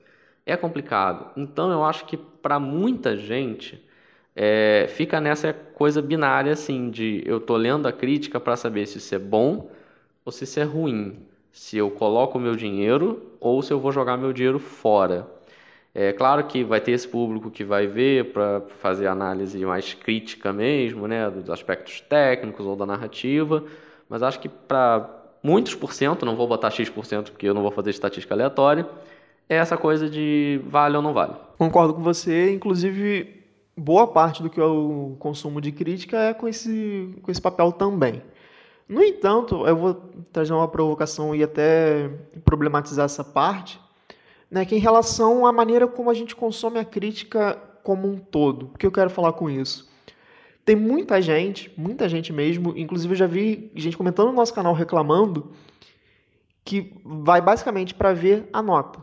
[0.45, 1.31] É complicado.
[1.37, 3.83] Então eu acho que para muita gente
[4.37, 8.99] é, fica nessa coisa binária assim de eu tô lendo a crítica para saber se
[8.99, 9.71] isso é bom
[10.25, 11.19] ou se isso é ruim.
[11.53, 15.27] Se eu coloco meu dinheiro ou se eu vou jogar meu dinheiro fora.
[15.95, 20.53] É claro que vai ter esse público que vai ver para fazer análise mais crítica
[20.53, 23.65] mesmo, né, dos aspectos técnicos ou da narrativa
[24.13, 25.09] mas acho que para
[25.43, 28.87] muitos por cento, não vou botar X% porque eu não vou fazer estatística aleatória,
[29.49, 31.33] é essa coisa de vale ou não vale.
[31.57, 33.43] Concordo com você, inclusive
[33.75, 38.23] boa parte do que o consumo de crítica é com esse, com esse papel também.
[38.87, 39.95] No entanto, eu vou
[40.31, 42.11] trazer uma provocação e até
[42.45, 43.81] problematizar essa parte,
[44.51, 48.67] né, que em relação à maneira como a gente consome a crítica como um todo.
[48.75, 49.91] O que eu quero falar com isso?
[50.65, 54.73] Tem muita gente, muita gente mesmo, inclusive eu já vi gente comentando no nosso canal
[54.75, 55.51] reclamando
[56.65, 59.01] que vai basicamente para ver a nota.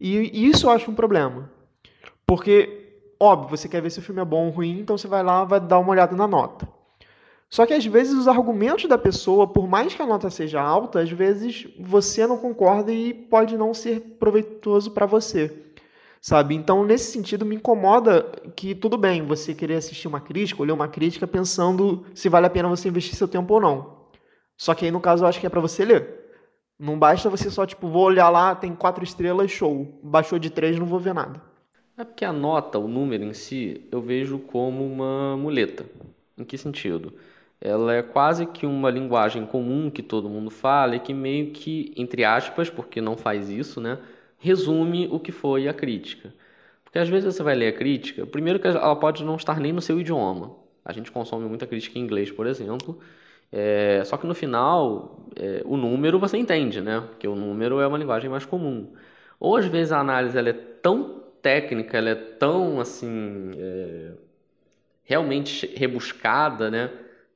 [0.00, 1.50] E isso eu acho um problema.
[2.26, 5.22] Porque, óbvio, você quer ver se o filme é bom ou ruim, então você vai
[5.22, 6.68] lá vai dar uma olhada na nota.
[7.48, 11.00] Só que às vezes os argumentos da pessoa, por mais que a nota seja alta,
[11.00, 15.48] às vezes você não concorda e pode não ser proveitoso para você
[16.20, 16.54] sabe?
[16.54, 18.22] Então, nesse sentido, me incomoda
[18.56, 22.50] que tudo bem você querer assistir uma crítica, ler uma crítica pensando se vale a
[22.50, 23.98] pena você investir seu tempo ou não.
[24.56, 26.18] Só que aí, no caso, eu acho que é para você ler.
[26.78, 29.98] Não basta você só, tipo, vou olhar lá, tem quatro estrelas, show.
[30.02, 31.42] Baixou de três, não vou ver nada.
[31.96, 35.84] É porque a nota, o número em si, eu vejo como uma muleta.
[36.36, 37.12] Em que sentido?
[37.60, 41.92] Ela é quase que uma linguagem comum que todo mundo fala e que meio que,
[41.96, 43.98] entre aspas, porque não faz isso, né?
[44.38, 46.32] Resume o que foi a crítica.
[46.84, 49.72] Porque às vezes você vai ler a crítica, primeiro que ela pode não estar nem
[49.72, 50.56] no seu idioma.
[50.84, 52.98] A gente consome muita crítica em inglês, por exemplo.
[53.52, 57.00] É, só que no final, é, o número você entende, né?
[57.08, 58.92] Porque o número é uma linguagem mais comum.
[59.38, 63.52] Ou às vezes a análise ela é tão técnica, ela é tão assim.
[63.58, 64.12] É,
[65.08, 66.90] realmente rebuscada, né?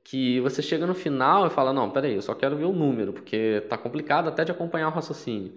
[0.04, 3.12] Que você chega no final e fala: Não, peraí, eu só quero ver o número,
[3.12, 5.52] porque tá complicado até de acompanhar o raciocínio.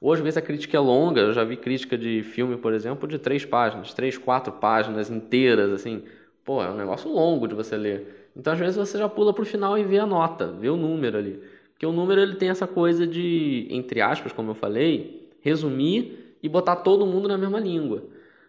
[0.00, 1.20] Hoje, às vezes, a crítica é longa.
[1.20, 5.70] Eu já vi crítica de filme, por exemplo, de três páginas, três, quatro páginas inteiras,
[5.72, 6.02] assim.
[6.44, 8.30] Pô, é um negócio longo de você ler.
[8.36, 10.76] Então, às vezes, você já pula para o final e vê a nota, vê o
[10.76, 11.40] número ali.
[11.72, 16.48] Porque o número ele tem essa coisa de, entre aspas, como eu falei, resumir e
[16.48, 18.04] botar todo mundo na mesma língua.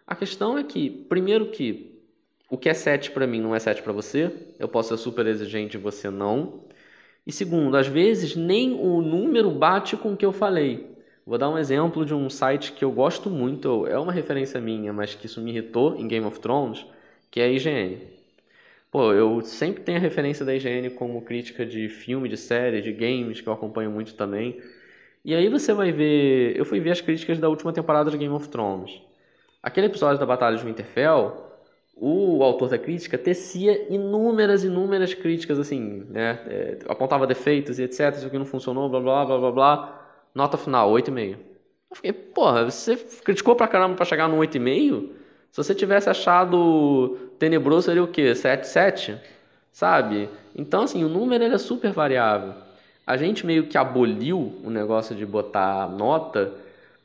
[0.06, 1.98] A questão é que, primeiro que
[2.50, 5.26] o que é 7 para mim não é 7 para você, eu posso ser super
[5.26, 6.64] exigente e você não.
[7.26, 10.91] E segundo, às vezes nem o número bate com o que eu falei.
[11.24, 14.92] Vou dar um exemplo de um site que eu gosto muito, é uma referência minha,
[14.92, 16.84] mas que isso me irritou em Game of Thrones,
[17.30, 17.98] que é a IGN.
[18.90, 22.92] Pô, eu sempre tenho a referência da IGN como crítica de filme, de série, de
[22.92, 24.60] games, que eu acompanho muito também.
[25.24, 28.34] E aí você vai ver, eu fui ver as críticas da última temporada de Game
[28.34, 29.00] of Thrones.
[29.62, 31.52] Aquele episódio da Batalha de Winterfell,
[31.94, 36.40] o autor da crítica tecia inúmeras, inúmeras críticas, assim, né?
[36.48, 40.01] É, apontava defeitos e etc, isso aqui não funcionou, blá, blá, blá, blá, blá.
[40.34, 41.36] Nota final, 8,5.
[41.90, 45.10] Eu fiquei, porra, você criticou pra caramba pra chegar no 8,5?
[45.50, 48.34] Se você tivesse achado tenebroso, seria o quê?
[48.34, 49.20] 7, 7?
[49.72, 50.28] Sabe?
[50.56, 52.54] Então, assim, o número ele é super variável.
[53.06, 56.52] A gente meio que aboliu o negócio de botar nota,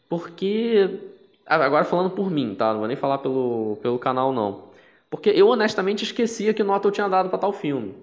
[0.08, 1.00] porque.
[1.46, 2.72] Agora falando por mim, tá?
[2.72, 4.66] Não vou nem falar pelo, pelo canal, não.
[5.10, 7.96] Porque eu honestamente esquecia que nota eu tinha dado para tal filme.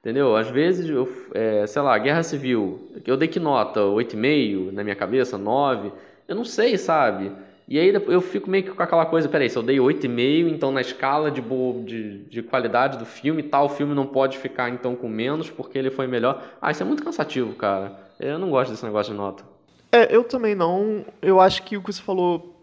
[0.00, 0.36] Entendeu?
[0.36, 3.80] Às vezes, eu, é, sei lá, Guerra Civil, eu dei que nota?
[3.80, 5.92] 8,5 na minha cabeça, 9.
[6.28, 7.32] Eu não sei, sabe?
[7.66, 10.70] E aí eu fico meio que com aquela coisa, peraí, se eu dei 8,5, então
[10.70, 11.42] na escala de,
[11.84, 15.90] de, de qualidade do filme, tal filme não pode ficar então com menos porque ele
[15.90, 16.42] foi melhor.
[16.62, 17.92] Ah, isso é muito cansativo, cara.
[18.18, 19.44] Eu não gosto desse negócio de nota.
[19.92, 21.04] É, eu também não.
[21.20, 22.54] Eu acho que o que você falou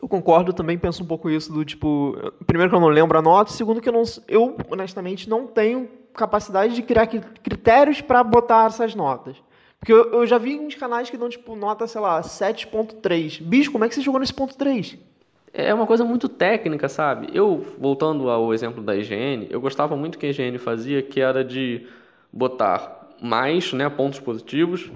[0.00, 2.16] eu concordo, também penso um pouco isso do tipo,
[2.46, 5.88] primeiro que eu não lembro a nota, segundo que eu não, eu honestamente não tenho
[6.20, 9.36] capacidade de criar critérios para botar essas notas.
[9.78, 13.42] Porque eu, eu, já vi uns canais que dão tipo nota, sei lá, 7.3.
[13.42, 14.98] Bicho, como é que você jogou nesse ponto 3?
[15.52, 17.28] É uma coisa muito técnica, sabe?
[17.32, 21.42] Eu, voltando ao exemplo da higiene, eu gostava muito que a higiene fazia, que era
[21.42, 21.86] de
[22.32, 24.90] botar mais né, pontos positivos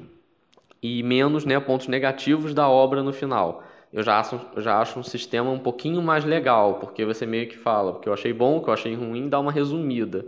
[0.82, 3.64] e menos né, pontos negativos da obra no final
[3.94, 7.56] eu já acho, já acho um sistema um pouquinho mais legal, porque você meio que
[7.56, 10.26] fala, porque eu achei bom, que eu achei ruim, dá uma resumida.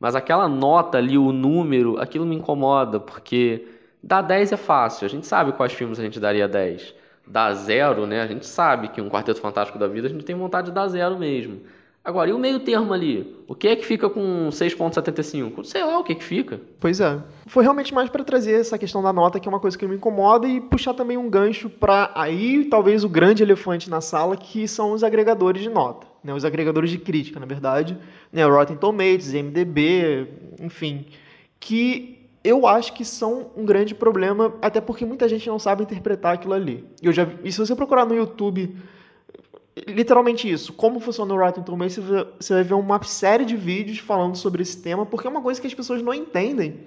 [0.00, 3.68] Mas aquela nota ali, o número, aquilo me incomoda, porque
[4.02, 6.94] dar 10 é fácil, a gente sabe quais filmes a gente daria 10.
[7.26, 8.22] Dar zero, né?
[8.22, 10.88] A gente sabe que um Quarteto Fantástico da Vida a gente tem vontade de dar
[10.88, 11.60] zero mesmo.
[12.02, 13.36] Agora, e o meio termo ali?
[13.46, 15.64] O que é que fica com 6.75?
[15.64, 16.58] Sei lá o que é que fica.
[16.80, 17.18] Pois é.
[17.46, 19.96] Foi realmente mais para trazer essa questão da nota, que é uma coisa que me
[19.96, 24.66] incomoda, e puxar também um gancho para aí, talvez, o grande elefante na sala, que
[24.66, 26.09] são os agregadores de nota.
[26.22, 26.34] Né?
[26.34, 27.96] Os agregadores de crítica, na verdade.
[28.32, 28.44] Né?
[28.44, 30.28] Rotten Tomatoes, MDB,
[30.60, 31.06] enfim.
[31.58, 36.34] Que eu acho que são um grande problema, até porque muita gente não sabe interpretar
[36.34, 36.84] aquilo ali.
[37.02, 38.74] Eu já, e se você procurar no YouTube
[39.86, 40.72] literalmente isso.
[40.72, 41.96] Como funciona o Rotten Tomatoes,
[42.38, 45.60] você vai ver uma série de vídeos falando sobre esse tema, porque é uma coisa
[45.60, 46.80] que as pessoas não entendem.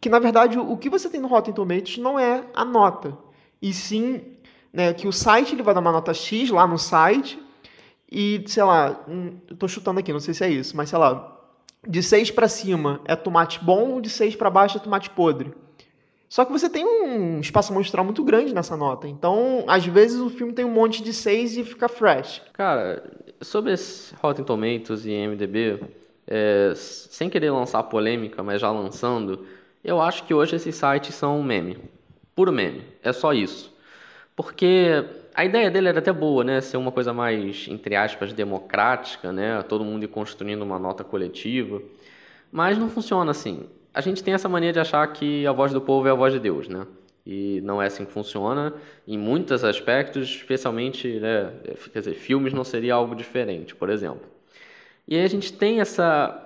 [0.00, 3.16] Que, na verdade, o que você tem no Rotten Tomatoes não é a nota.
[3.60, 4.20] E sim,
[4.72, 7.38] né, que o site ele vai dar uma nota X lá no site,
[8.14, 10.98] e, sei lá, hum, eu tô chutando aqui, não sei se é isso, mas sei
[11.00, 11.36] lá,
[11.84, 15.52] de 6 para cima é tomate bom, de 6 para baixo é tomate podre.
[16.28, 19.08] Só que você tem um espaço amostral muito grande nessa nota.
[19.08, 22.40] Então, às vezes o filme tem um monte de 6 e fica fresh.
[22.52, 23.02] Cara,
[23.40, 25.80] sobre esse Rotten Tomatoes e MDB,
[26.28, 29.44] é, sem querer lançar polêmica, mas já lançando,
[29.82, 31.78] eu acho que hoje esses sites são um meme.
[32.32, 32.84] Puro meme.
[33.02, 33.74] É só isso.
[34.36, 35.04] Porque
[35.34, 36.60] a ideia dele era até boa, né?
[36.60, 39.62] Ser uma coisa mais, entre aspas, democrática, né?
[39.62, 41.82] Todo mundo ir construindo uma nota coletiva.
[42.52, 45.80] Mas não funciona assim a gente tem essa mania de achar que a voz do
[45.80, 46.84] povo é a voz de Deus, né?
[47.24, 48.74] E não é assim que funciona.
[49.06, 51.52] Em muitos aspectos, especialmente, né,
[51.92, 54.26] quer dizer, filmes não seria algo diferente, por exemplo.
[55.06, 56.40] E aí a gente tem essa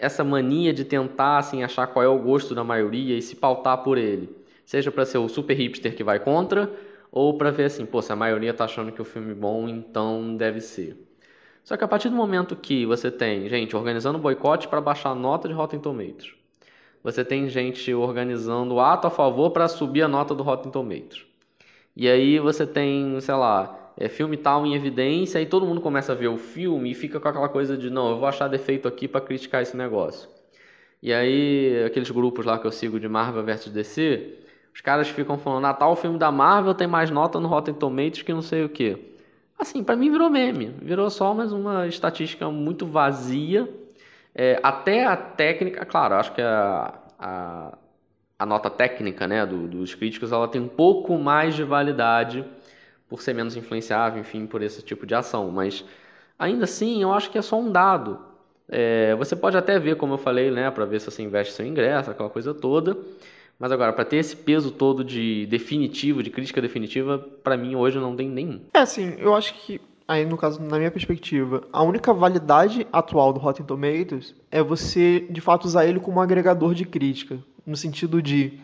[0.00, 3.78] essa mania de tentar assim achar qual é o gosto da maioria e se pautar
[3.78, 4.30] por ele,
[4.64, 6.70] seja para ser o super hipster que vai contra
[7.10, 9.68] ou para ver assim, pô, se a maioria tá achando que o filme é bom,
[9.68, 10.96] então deve ser.
[11.64, 15.14] Só que a partir do momento que você tem gente organizando boicote para baixar a
[15.14, 16.34] nota de Rotten Tomatoes,
[17.02, 21.26] você tem gente organizando ato a favor para subir a nota do Rotten Tomatoes.
[21.94, 26.12] E aí você tem, sei lá, é, filme tal em evidência e todo mundo começa
[26.12, 28.86] a ver o filme e fica com aquela coisa de não, eu vou achar defeito
[28.86, 30.28] aqui para criticar esse negócio.
[31.02, 34.38] E aí aqueles grupos lá que eu sigo de Marvel versus DC,
[34.74, 38.22] os caras ficam falando, ah, tal filme da Marvel tem mais nota no Rotten Tomatoes
[38.22, 39.16] que não sei o que.
[39.58, 43.68] Assim, para mim virou meme, virou só mais uma estatística muito vazia
[44.40, 47.78] é, até a técnica, claro, acho que a, a,
[48.38, 52.44] a nota técnica né, do, dos críticos ela tem um pouco mais de validade
[53.08, 55.50] por ser menos influenciável, enfim, por esse tipo de ação.
[55.50, 55.84] Mas
[56.38, 58.20] ainda assim, eu acho que é só um dado.
[58.68, 61.66] É, você pode até ver, como eu falei, né, para ver se você investe seu
[61.66, 62.96] ingresso, aquela coisa toda.
[63.58, 67.98] Mas agora, para ter esse peso todo de definitivo, de crítica definitiva, para mim hoje
[67.98, 68.60] não tem nenhum.
[68.72, 73.32] É, assim, eu acho que aí no caso, na minha perspectiva, a única validade atual
[73.32, 77.38] do Rotten Tomatoes é você, de fato, usar ele como agregador de crítica.
[77.66, 78.58] No sentido de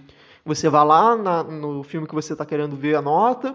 [0.44, 3.54] você vai lá na, no filme que você está querendo ver a nota,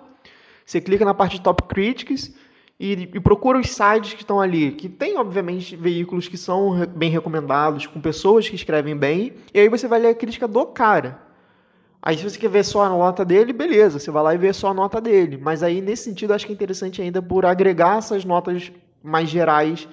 [0.65, 2.33] você clica na parte de Top Critics
[2.79, 7.09] e, e, procura os sites que estão ali, que tem, obviamente, veículos que são bem
[7.09, 11.28] recomendados, com pessoas que escrevem bem, e aí você vai ler a crítica do cara.
[12.01, 14.53] Aí se você quer ver só a nota dele, beleza, você vai lá e vê
[14.53, 15.37] só a nota dele.
[15.37, 18.71] Mas aí nesse sentido acho que é interessante ainda por agregar essas notas
[19.03, 19.87] mais gerais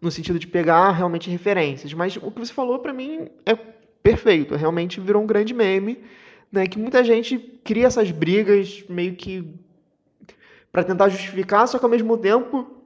[0.00, 1.94] no sentido de pegar realmente referências.
[1.94, 3.54] Mas o que você falou para mim é
[4.02, 6.02] perfeito, realmente virou um grande meme,
[6.50, 9.54] né, que muita gente cria essas brigas meio que
[10.72, 12.82] para tentar justificar, só que ao mesmo tempo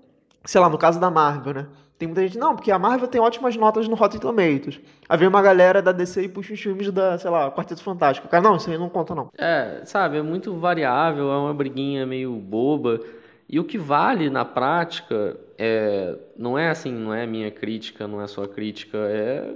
[0.47, 1.67] sei lá, no caso da Marvel, né?
[1.99, 4.79] Tem muita gente, não, porque a Marvel tem ótimas notas no Rotten Tomatoes.
[5.09, 8.29] Aí vem uma galera da DC e puxa os filmes da, sei lá, Quarteto Fantástico.
[8.29, 9.31] Cara, não, isso aí não conta, não.
[9.39, 13.01] É, sabe, é muito variável, é uma briguinha meio boba.
[13.49, 18.21] E o que vale na prática é, não é assim, não é minha crítica, não
[18.21, 19.55] é sua crítica, é,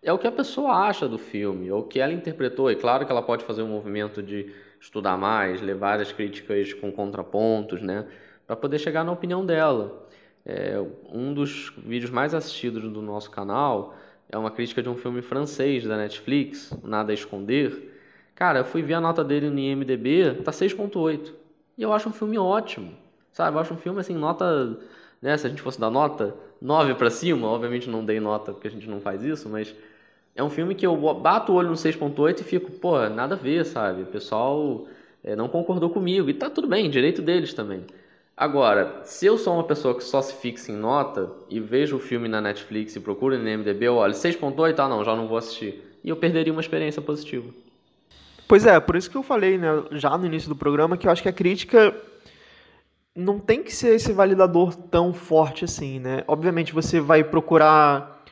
[0.00, 2.70] é o que a pessoa acha do filme, é o que ela interpretou.
[2.70, 6.92] E claro que ela pode fazer um movimento de estudar mais, levar as críticas com
[6.92, 8.06] contrapontos, né?
[8.46, 10.03] Para poder chegar na opinião dela.
[10.46, 10.78] É,
[11.10, 13.94] um dos vídeos mais assistidos do nosso canal
[14.28, 17.92] é uma crítica de um filme francês da Netflix, Nada a Esconder.
[18.34, 21.32] Cara, eu fui ver a nota dele no IMDB, tá 6.8.
[21.78, 22.92] E eu acho um filme ótimo.
[23.32, 24.78] Sabe, eu acho um filme assim, nota,
[25.20, 28.68] né, se a gente fosse dar nota 9 para cima, obviamente não dei nota porque
[28.68, 29.74] a gente não faz isso, mas
[30.34, 33.38] é um filme que eu bato o olho no 6.8 e fico, pô, nada a
[33.38, 34.02] ver, sabe?
[34.02, 34.86] O pessoal
[35.22, 37.84] é, não concordou comigo e tá tudo bem, direito deles também.
[38.36, 42.00] Agora, se eu sou uma pessoa que só se fixa em nota e vejo o
[42.00, 45.38] filme na Netflix e procuro no MDB, eu olho 6.8, ah não, já não vou
[45.38, 45.98] assistir.
[46.02, 47.48] E eu perderia uma experiência positiva.
[48.48, 51.12] Pois é, por isso que eu falei, né, já no início do programa, que eu
[51.12, 51.94] acho que a crítica
[53.14, 56.24] não tem que ser esse validador tão forte assim, né?
[56.26, 58.24] Obviamente você vai procurar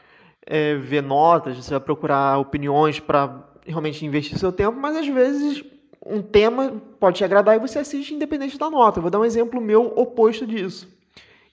[0.45, 5.65] é, ver notas, você vai procurar opiniões para realmente investir seu tempo, mas às vezes
[6.05, 8.99] um tema pode te agradar e você assiste independente da nota.
[8.99, 10.89] Eu vou dar um exemplo meu oposto disso.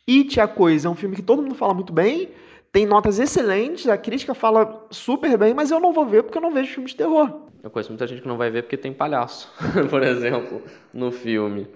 [0.10, 2.30] It, a Coisa, é um filme que todo mundo fala muito bem,
[2.72, 6.42] tem notas excelentes, a crítica fala super bem, mas eu não vou ver porque eu
[6.42, 7.42] não vejo filme de terror.
[7.62, 9.52] Eu conheço muita gente que não vai ver porque tem palhaço,
[9.90, 10.62] por exemplo,
[10.94, 11.68] no filme.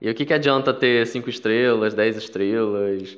[0.00, 3.16] E o que, que adianta ter cinco estrelas, dez estrelas?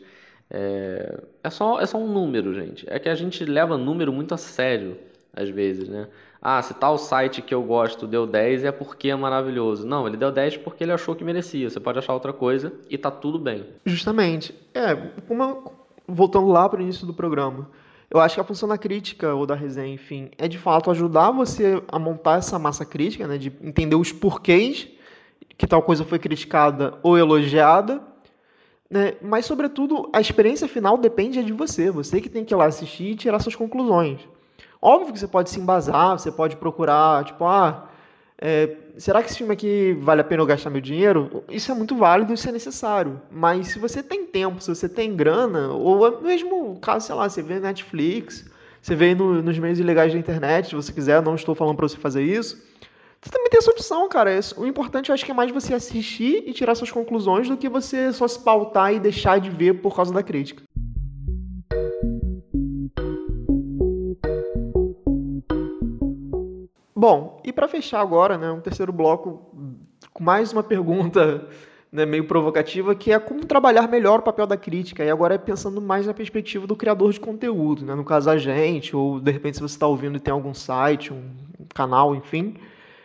[0.49, 1.21] É...
[1.43, 2.87] é, só, é só um número, gente.
[2.89, 4.97] É que a gente leva número muito a sério,
[5.33, 6.07] às vezes, né?
[6.49, 9.85] Ah, se tal site que eu gosto deu 10 é porque é maravilhoso.
[9.85, 11.69] Não, ele deu 10 porque ele achou que merecia.
[11.69, 13.67] Você pode achar outra coisa e tá tudo bem.
[13.85, 14.55] Justamente.
[14.73, 14.97] É,
[15.29, 15.59] uma,
[16.07, 17.69] voltando lá para o início do programa.
[18.09, 21.33] Eu acho que a função da crítica ou da resenha, enfim, é de fato ajudar
[21.33, 24.87] você a montar essa massa crítica, né, de entender os porquês
[25.59, 28.01] que tal coisa foi criticada ou elogiada,
[28.89, 29.15] né?
[29.21, 33.07] Mas sobretudo a experiência final depende de você, você que tem que ir lá assistir
[33.07, 34.21] e tirar suas conclusões.
[34.81, 37.89] Óbvio que você pode se embasar, você pode procurar, tipo, ah,
[38.39, 41.43] é, será que esse filme aqui vale a pena eu gastar meu dinheiro?
[41.49, 43.21] Isso é muito válido, isso é necessário.
[43.31, 47.43] Mas se você tem tempo, se você tem grana, ou mesmo caso, sei lá, você
[47.43, 48.45] vê Netflix,
[48.81, 51.89] você vê no, nos meios ilegais da internet, se você quiser, não estou falando para
[51.89, 52.63] você fazer isso.
[53.21, 54.39] Você também tem essa opção, cara.
[54.57, 57.69] O importante eu acho que é mais você assistir e tirar suas conclusões do que
[57.69, 60.63] você só se pautar e deixar de ver por causa da crítica.
[66.99, 69.55] Bom, e para fechar agora, né, um terceiro bloco
[70.15, 71.47] com mais uma pergunta
[71.93, 75.05] né, meio provocativa, que é como trabalhar melhor o papel da crítica.
[75.05, 78.39] E agora é pensando mais na perspectiva do criador de conteúdo, né, no caso a
[78.39, 81.23] gente, ou de repente se você está ouvindo e tem algum site, um
[81.75, 82.55] canal, enfim,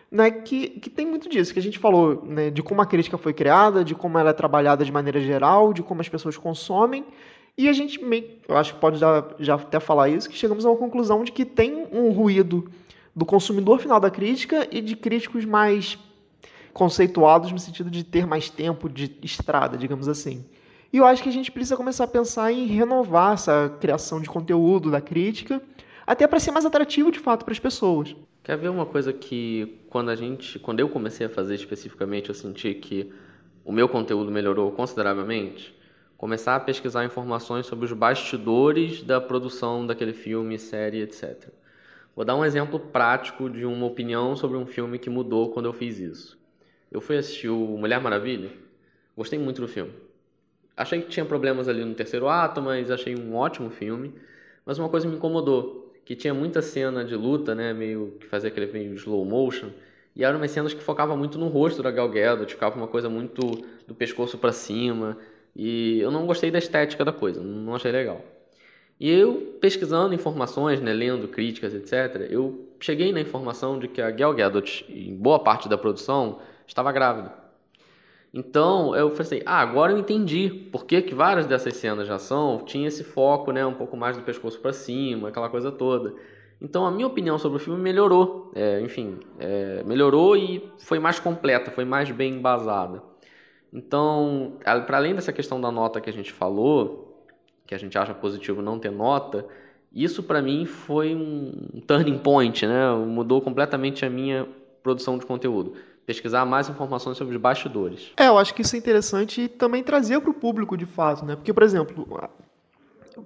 [0.10, 3.18] né, que, que tem muito disso, que a gente falou né, de como a crítica
[3.18, 7.04] foi criada, de como ela é trabalhada de maneira geral, de como as pessoas consomem,
[7.58, 10.66] e a gente, meio, eu acho que pode já, já até falar isso, que chegamos
[10.66, 12.72] a uma conclusão de que tem um ruído
[13.16, 15.98] do consumidor final da crítica e de críticos mais
[16.74, 20.46] conceituados no sentido de ter mais tempo de estrada, digamos assim.
[20.94, 24.30] E eu acho que a gente precisa começar a pensar em renovar essa criação de
[24.30, 25.62] conteúdo da crítica,
[26.06, 28.16] até para ser mais atrativo de fato para as pessoas.
[28.44, 32.36] Quer ver uma coisa que quando a gente, quando eu comecei a fazer especificamente, eu
[32.36, 33.12] senti que
[33.64, 35.76] o meu conteúdo melhorou consideravelmente?
[36.18, 41.50] Começar a pesquisar informações sobre os bastidores da produção daquele filme, série, etc.
[42.16, 45.74] Vou dar um exemplo prático de uma opinião sobre um filme que mudou quando eu
[45.74, 46.38] fiz isso.
[46.92, 48.52] Eu fui assistir o Mulher Maravilha,
[49.16, 49.94] gostei muito do filme.
[50.76, 54.14] Achei que tinha problemas ali no terceiro ato, mas achei um ótimo filme.
[54.66, 58.50] Mas uma coisa me incomodou, que tinha muita cena de luta, né, meio que fazia
[58.50, 59.70] aquele meio slow motion,
[60.16, 63.10] e eram umas cenas que focavam muito no rosto da Gal Gadot, ficava uma coisa
[63.10, 63.42] muito
[63.88, 65.18] do pescoço para cima,
[65.56, 68.24] e eu não gostei da estética da coisa, não achei legal.
[69.02, 74.12] E eu, pesquisando informações, né, lendo críticas, etc., eu cheguei na informação de que a
[74.12, 76.38] Gal Gadot, em boa parte da produção,
[76.68, 77.34] estava grávida.
[78.32, 82.14] Então, eu falei assim, ah, agora eu entendi por que, que várias dessas cenas de
[82.14, 86.14] ação tinha esse foco, né, um pouco mais do pescoço para cima, aquela coisa toda.
[86.62, 91.20] Então, a minha opinião sobre o filme melhorou, é, enfim, é, melhorou e foi mais
[91.20, 93.02] completa, foi mais bem embasada.
[93.74, 97.01] Então, para além dessa questão da nota que a gente falou,
[97.72, 99.46] que a gente acha positivo não ter nota,
[99.94, 102.94] isso para mim foi um turning point, né?
[102.96, 104.46] Mudou completamente a minha
[104.84, 105.74] produção de conteúdo.
[106.06, 108.12] pesquisar mais informações sobre os bastidores.
[108.18, 111.24] É, eu acho que isso é interessante e também trazer para o público de fato,
[111.24, 111.38] né?
[111.38, 112.06] Porque, por exemplo,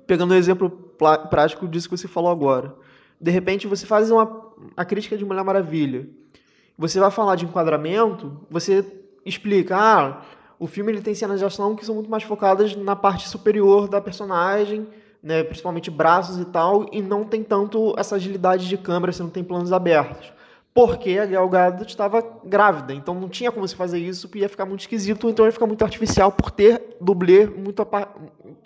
[0.06, 2.76] pegando um exemplo prático disso que você falou agora,
[3.20, 4.46] de repente você faz uma
[4.78, 6.08] a crítica de Mulher Maravilha,
[6.78, 8.86] você vai falar de enquadramento, você
[9.26, 10.22] explica, ah,
[10.60, 13.88] o filme ele tem cenas de ação que são muito mais focadas na parte superior
[13.88, 14.88] da personagem,
[15.22, 19.30] né, principalmente braços e tal, e não tem tanto essa agilidade de câmera, você não
[19.30, 20.36] tem planos abertos
[20.76, 24.66] porque a Gal Gadot estava grávida, então não tinha como se fazer isso, ia ficar
[24.66, 27.82] muito esquisito, então ia ficar muito artificial por ter dublê muito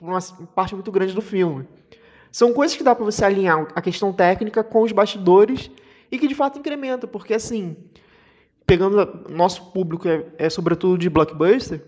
[0.02, 0.20] uma
[0.56, 1.68] parte muito grande do filme.
[2.32, 5.70] São coisas que dá para você alinhar a questão técnica com os bastidores
[6.12, 7.78] e que de fato incrementa, porque assim,
[8.70, 11.84] pegando nosso público é, é sobretudo de blockbuster,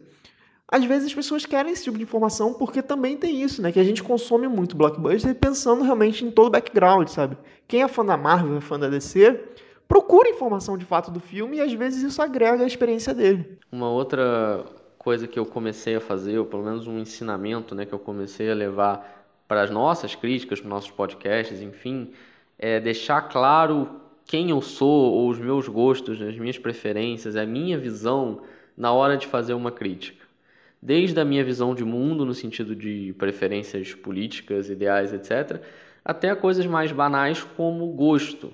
[0.68, 3.72] às vezes as pessoas querem esse tipo de informação porque também tem isso, né?
[3.72, 7.38] Que a gente consome muito blockbuster pensando realmente em todo o background, sabe?
[7.68, 9.40] Quem é fã da Marvel, é fã da DC,
[9.88, 13.60] procura informação de fato do filme e às vezes isso agrega a experiência dele.
[13.72, 14.66] Uma outra
[14.98, 18.50] coisa que eu comecei a fazer, ou pelo menos um ensinamento né, que eu comecei
[18.50, 22.12] a levar para as nossas críticas, para os nossos podcasts, enfim,
[22.58, 27.78] é deixar claro quem eu sou, ou os meus gostos, as minhas preferências, a minha
[27.78, 28.42] visão
[28.78, 30.26] na hora de fazer uma crítica.
[30.82, 35.62] Desde a minha visão de mundo, no sentido de preferências políticas, ideais, etc.,
[36.04, 38.52] até coisas mais banais como gosto.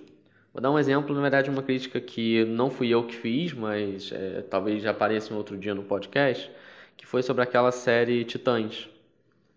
[0.53, 4.11] Vou dar um exemplo, na verdade, uma crítica que não fui eu que fiz, mas
[4.11, 6.51] é, talvez já apareça em outro dia no podcast,
[6.97, 8.89] que foi sobre aquela série Titãs,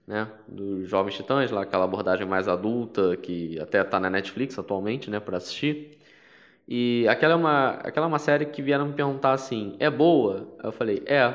[0.06, 0.28] né?
[0.46, 5.18] Dos Jovens Titãs, lá, aquela abordagem mais adulta, que até está na Netflix atualmente, né,
[5.18, 5.98] para assistir.
[6.72, 10.46] E aquela é, uma, aquela é uma série que vieram me perguntar assim, é boa?
[10.62, 11.34] Eu falei, é.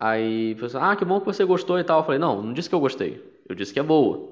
[0.00, 2.00] Aí, a pessoa, ah, que bom que você gostou e tal.
[2.00, 4.26] Eu falei, não, não disse que eu gostei, eu disse que é boa.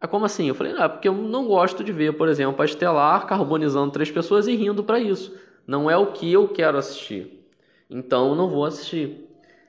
[0.00, 0.48] Ah, como assim?
[0.48, 3.92] Eu falei, não, é porque eu não gosto de ver, por exemplo, a Estelar carbonizando
[3.92, 5.36] três pessoas e rindo para isso.
[5.66, 7.44] Não é o que eu quero assistir.
[7.90, 9.28] Então, eu não vou assistir.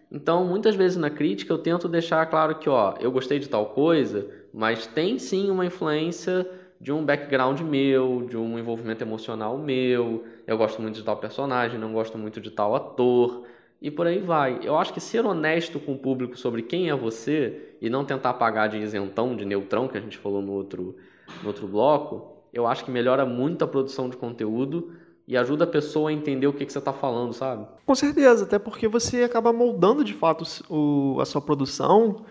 [0.10, 3.66] Então, muitas vezes na crítica eu tento deixar claro que, ó, eu gostei de tal
[3.66, 10.24] coisa, mas tem sim uma influência de um background meu, de um envolvimento emocional meu.
[10.48, 13.44] Eu gosto muito de tal personagem, não gosto muito de tal ator
[13.82, 14.60] e por aí vai.
[14.64, 18.34] Eu acho que ser honesto com o público sobre quem é você e não tentar
[18.34, 20.96] pagar de isentão, de neutrão, que a gente falou no outro,
[21.42, 24.92] no outro bloco, eu acho que melhora muito a produção de conteúdo
[25.28, 27.68] e ajuda a pessoa a entender o que, que você está falando, sabe?
[27.86, 32.26] Com certeza, até porque você acaba moldando de fato o, a sua produção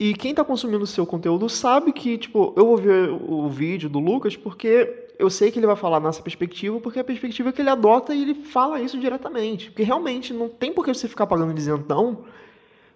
[0.00, 3.88] e quem está consumindo o seu conteúdo sabe que, tipo, eu vou ver o vídeo
[3.88, 7.52] do Lucas porque eu sei que ele vai falar nessa perspectiva, porque é a perspectiva
[7.52, 9.70] que ele adota e ele fala isso diretamente.
[9.70, 12.24] Porque realmente não tem por que você ficar pagando dizentão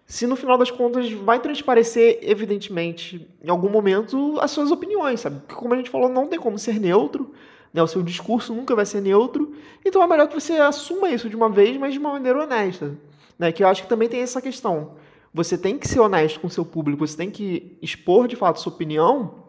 [0.07, 5.41] se no final das contas vai transparecer, evidentemente, em algum momento, as suas opiniões, sabe?
[5.41, 7.33] Porque, como a gente falou, não tem como ser neutro,
[7.73, 7.83] né?
[7.83, 11.37] o seu discurso nunca vai ser neutro, então é melhor que você assuma isso de
[11.37, 12.97] uma vez, mas de uma maneira honesta.
[13.39, 13.51] Né?
[13.53, 14.93] Que eu acho que também tem essa questão.
[15.35, 18.73] Você tem que ser honesto com seu público, você tem que expor de fato sua
[18.73, 19.45] opinião,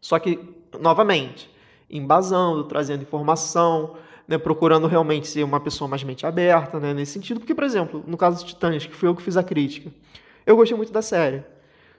[0.00, 0.38] só que,
[0.78, 1.50] novamente,
[1.90, 3.96] embasando, trazendo informação,
[4.28, 7.40] né, procurando realmente ser uma pessoa mais mente aberta, né, nesse sentido.
[7.40, 9.90] Porque, por exemplo, no caso de Titãs, que foi eu que fiz a crítica,
[10.46, 11.42] eu gostei muito da série.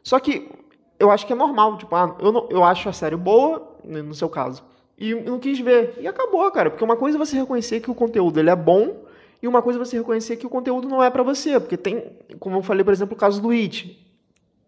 [0.01, 0.49] Só que
[0.97, 4.01] eu acho que é normal, tipo, ah, eu, não, eu acho a série boa, né,
[4.01, 4.63] no seu caso,
[4.97, 5.95] e não quis ver.
[5.99, 6.69] E acabou, cara.
[6.69, 9.03] Porque uma coisa é você reconhecer que o conteúdo ele é bom,
[9.41, 11.59] e uma coisa é você reconhecer que o conteúdo não é para você.
[11.59, 12.03] Porque tem,
[12.39, 13.97] como eu falei, por exemplo, o caso do It.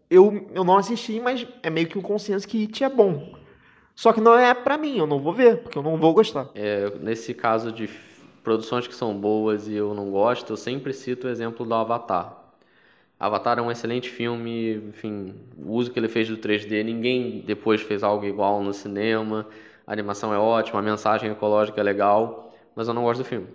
[0.09, 3.35] Eu, eu não assisti, mas é meio que um consenso que It é bom.
[3.95, 6.49] Só que não é para mim, eu não vou ver, porque eu não vou gostar.
[6.55, 7.87] É, nesse caso de
[8.43, 12.43] produções que são boas e eu não gosto, eu sempre cito o exemplo do Avatar.
[13.19, 17.81] Avatar é um excelente filme, enfim, o uso que ele fez do 3D, ninguém depois
[17.81, 19.47] fez algo igual no cinema,
[19.87, 23.47] a animação é ótima, a mensagem ecológica é legal, mas eu não gosto do filme.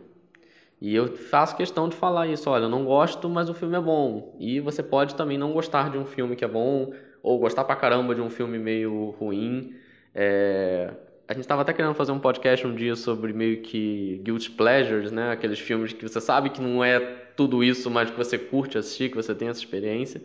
[0.81, 3.81] E eu faço questão de falar isso, olha, eu não gosto, mas o filme é
[3.81, 4.37] bom.
[4.39, 7.75] E você pode também não gostar de um filme que é bom, ou gostar pra
[7.75, 9.75] caramba de um filme meio ruim.
[10.15, 10.93] É,
[11.27, 15.11] a gente estava até querendo fazer um podcast um dia sobre meio que guilty pleasures,
[15.11, 15.33] né?
[15.33, 16.99] Aqueles filmes que você sabe que não é
[17.37, 20.23] tudo isso, mas que você curte assistir, que você tem essa experiência.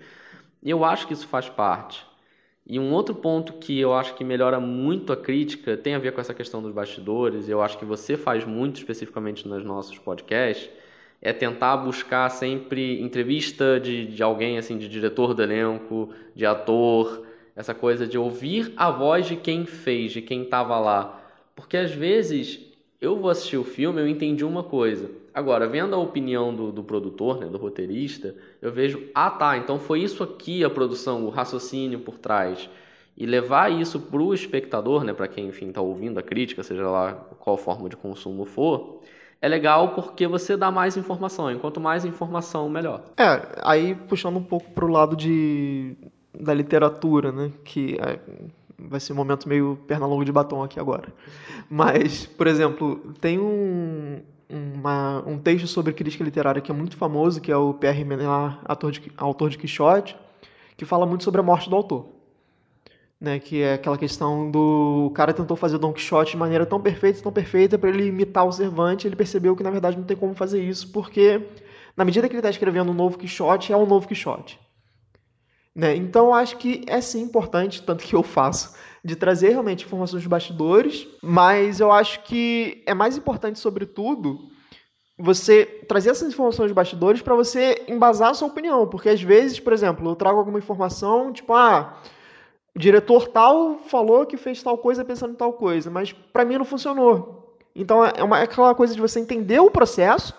[0.61, 2.05] E eu acho que isso faz parte.
[2.65, 6.13] E um outro ponto que eu acho que melhora muito a crítica tem a ver
[6.13, 7.49] com essa questão dos bastidores.
[7.49, 10.69] Eu acho que você faz muito especificamente nos nossos podcasts
[11.25, 17.25] é tentar buscar sempre entrevista de, de alguém assim, de diretor do elenco, de ator,
[17.55, 21.23] essa coisa de ouvir a voz de quem fez, de quem estava lá.
[21.55, 22.59] Porque às vezes
[22.99, 25.09] eu vou assistir o filme, eu entendi uma coisa.
[25.33, 29.79] Agora, vendo a opinião do, do produtor, né, do roteirista, eu vejo, ah tá, então
[29.79, 32.69] foi isso aqui a produção, o raciocínio por trás.
[33.17, 36.87] E levar isso para o espectador, né, para quem enfim está ouvindo a crítica, seja
[36.89, 39.01] lá qual forma de consumo for,
[39.43, 41.51] é legal porque você dá mais informação.
[41.51, 43.03] E quanto mais informação, melhor.
[43.17, 45.97] É, aí puxando um pouco pro lado de,
[46.33, 47.51] da literatura, né?
[47.61, 48.19] Que é,
[48.79, 51.13] vai ser um momento meio perna longa de batom aqui agora.
[51.69, 54.21] Mas, por exemplo, tem um,
[54.53, 58.59] uma, um texto sobre crítica literária que é muito famoso, que é o Pierre Menard,
[59.17, 60.15] autor de Quixote,
[60.77, 62.13] que fala muito sobre a morte do autor
[63.23, 66.81] né, que é aquela questão do o cara tentou fazer Don Quixote de maneira tão
[66.81, 70.17] perfeita, tão perfeita para ele imitar o Cervantes, ele percebeu que na verdade não tem
[70.17, 71.41] como fazer isso, porque
[71.95, 74.59] na medida que ele está escrevendo um novo Quixote, é um novo Quixote.
[75.73, 75.95] Né?
[75.95, 80.29] Então acho que é sim importante, tanto que eu faço, de trazer realmente informações dos
[80.29, 84.39] bastidores, mas eu acho que é mais importante, sobretudo,
[85.19, 89.59] você trazer essas informações dos bastidores para você embasar a sua opinião, porque às vezes,
[89.59, 92.01] por exemplo, eu trago alguma informação, tipo, ah,
[92.75, 96.57] o diretor tal falou que fez tal coisa pensando em tal coisa, mas para mim
[96.57, 97.57] não funcionou.
[97.75, 100.33] Então é, uma, é aquela coisa de você entender o processo,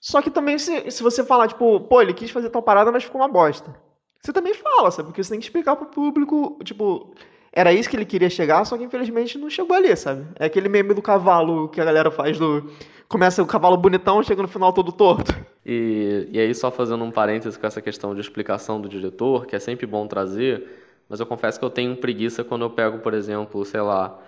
[0.00, 3.04] só que também se, se você falar, tipo, pô, ele quis fazer tal parada, mas
[3.04, 3.74] ficou uma bosta.
[4.22, 5.08] Você também fala, sabe?
[5.08, 7.14] Porque você tem que explicar pro público, tipo,
[7.58, 10.24] era isso que ele queria chegar, só que infelizmente não chegou ali, sabe?
[10.38, 12.70] É aquele meme do cavalo que a galera faz do.
[13.08, 15.34] Começa o cavalo bonitão, chega no final todo torto.
[15.64, 19.56] E, e aí, só fazendo um parêntese com essa questão de explicação do diretor, que
[19.56, 20.66] é sempre bom trazer
[21.08, 24.18] mas eu confesso que eu tenho preguiça quando eu pego, por exemplo, sei lá,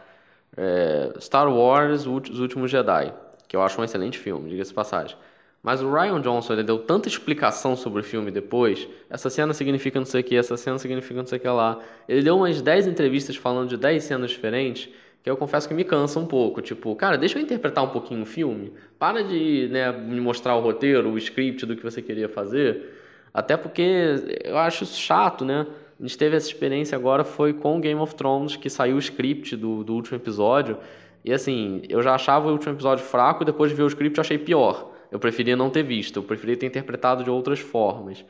[0.56, 3.12] é, Star Wars Os Últimos Jedi,
[3.46, 5.16] que eu acho um excelente filme, diga-se passagem.
[5.62, 8.88] Mas o Ryan Johnson ele deu tanta explicação sobre o filme depois.
[9.10, 11.78] Essa cena significa não sei o que, essa cena significa não sei o que lá.
[12.08, 14.88] Ele deu umas 10 entrevistas falando de 10 cenas diferentes,
[15.22, 16.62] que eu confesso que me cansa um pouco.
[16.62, 18.72] Tipo, cara, deixa eu interpretar um pouquinho o filme.
[18.98, 22.94] Para de né, me mostrar o roteiro, o script do que você queria fazer.
[23.32, 25.66] Até porque eu acho chato, né?
[25.98, 29.54] A gente teve essa experiência agora foi com Game of Thrones, que saiu o script
[29.56, 30.78] do, do último episódio.
[31.22, 34.22] E assim, eu já achava o último episódio fraco, depois de ver o script eu
[34.22, 34.89] achei pior.
[35.10, 38.24] Eu preferia não ter visto, eu preferia ter interpretado de outras formas.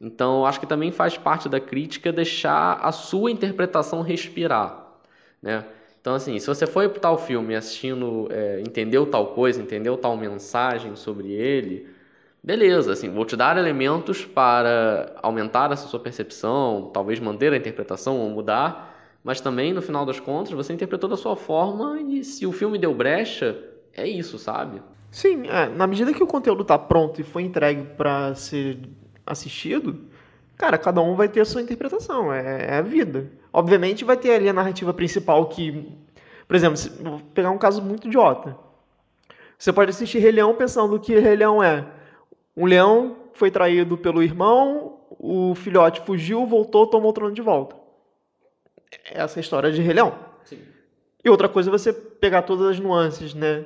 [0.00, 4.86] Então, acho que também faz parte da crítica deixar a sua interpretação respirar,
[5.42, 5.64] né?
[6.00, 10.16] Então, assim, se você foi para tal filme assistindo, é, entendeu tal coisa, entendeu tal
[10.16, 11.88] mensagem sobre ele,
[12.42, 18.18] beleza, assim, vou te dar elementos para aumentar essa sua percepção, talvez manter a interpretação
[18.20, 22.46] ou mudar, mas também, no final das contas, você interpretou da sua forma e se
[22.46, 23.58] o filme deu brecha,
[23.92, 24.80] é isso, sabe?
[25.10, 28.78] Sim, é, na medida que o conteúdo está pronto e foi entregue para ser
[29.26, 30.06] assistido,
[30.56, 33.30] cara, cada um vai ter a sua interpretação, é, é, a vida.
[33.52, 35.96] Obviamente vai ter ali a narrativa principal que,
[36.46, 38.56] por exemplo, vou pegar um caso muito idiota.
[39.58, 41.86] Você pode assistir Rei Leão pensando que Rei Leão é
[42.56, 47.76] um leão foi traído pelo irmão, o filhote fugiu, voltou, tomou o trono de volta.
[49.10, 50.18] Essa é a história de Rei Leão.
[50.44, 50.58] Sim.
[51.24, 53.64] E outra coisa é você pegar todas as nuances, né?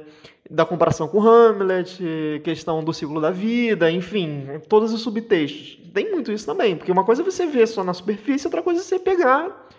[0.53, 1.99] Da comparação com Hamlet,
[2.45, 5.79] questão do ciclo da vida, enfim, todos os subtextos.
[5.95, 8.81] Tem muito isso também, porque uma coisa é você ver só na superfície, outra coisa
[8.81, 9.71] é você pegar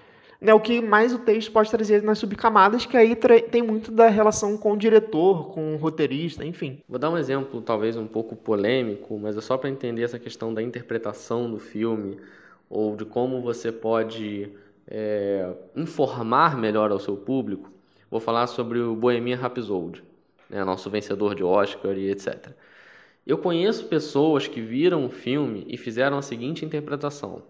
[0.43, 3.15] né, o que mais o texto pode trazer nas subcamadas, que aí
[3.49, 6.79] tem muito da relação com o diretor, com o roteirista, enfim.
[6.87, 10.53] Vou dar um exemplo, talvez um pouco polêmico, mas é só para entender essa questão
[10.53, 12.17] da interpretação do filme,
[12.69, 14.51] ou de como você pode
[14.85, 17.71] é, informar melhor ao seu público.
[18.11, 20.03] Vou falar sobre o Bohemian Rhapsody,
[20.49, 22.51] né, nosso vencedor de Oscar e etc.
[23.25, 27.43] Eu conheço pessoas que viram o filme e fizeram a seguinte interpretação.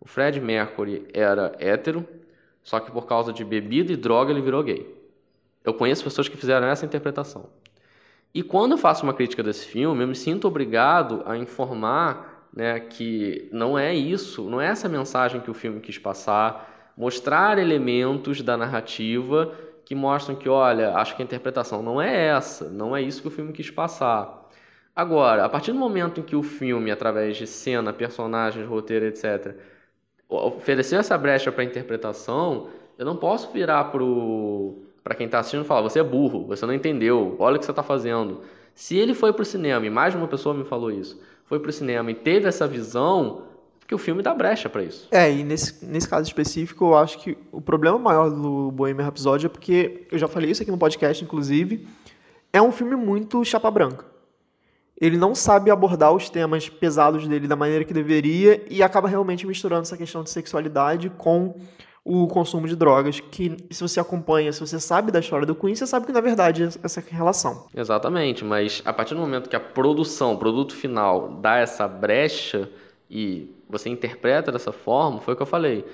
[0.00, 2.06] O Fred Mercury era hétero,
[2.62, 4.94] só que por causa de bebida e droga ele virou gay.
[5.64, 7.48] Eu conheço pessoas que fizeram essa interpretação.
[8.34, 12.80] E quando eu faço uma crítica desse filme, eu me sinto obrigado a informar né,
[12.80, 18.42] que não é isso, não é essa mensagem que o filme quis passar, mostrar elementos
[18.42, 19.52] da narrativa
[19.86, 23.28] que mostram que, olha, acho que a interpretação não é essa, não é isso que
[23.28, 24.50] o filme quis passar.
[24.94, 29.54] Agora, a partir do momento em que o filme, através de cena, personagens, roteiro, etc.,
[30.28, 32.68] ofereceu essa brecha para interpretação,
[32.98, 36.74] eu não posso virar para quem está assistindo e falar: você é burro, você não
[36.74, 38.40] entendeu, olha o que você está fazendo.
[38.74, 41.60] Se ele foi para o cinema, e mais de uma pessoa me falou isso, foi
[41.60, 43.44] para o cinema e teve essa visão,
[43.86, 45.08] que o filme dá brecha para isso.
[45.10, 49.46] É, e nesse, nesse caso específico, eu acho que o problema maior do Bohemian Rhapsody
[49.46, 51.86] é porque, eu já falei isso aqui no podcast, inclusive,
[52.52, 54.16] é um filme muito chapa branca
[54.98, 59.46] ele não sabe abordar os temas pesados dele da maneira que deveria e acaba realmente
[59.46, 61.54] misturando essa questão de sexualidade com
[62.02, 65.74] o consumo de drogas, que se você acompanha, se você sabe da história do Queen,
[65.74, 67.66] você sabe que na verdade é essa relação.
[67.74, 72.70] Exatamente, mas a partir do momento que a produção, o produto final dá essa brecha
[73.10, 75.84] e você interpreta dessa forma, foi o que eu falei.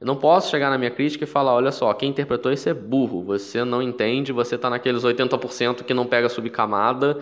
[0.00, 2.74] Eu não posso chegar na minha crítica e falar, olha só, quem interpretou isso é
[2.74, 7.18] burro, você não entende, você está naqueles 80% que não pega subcamada.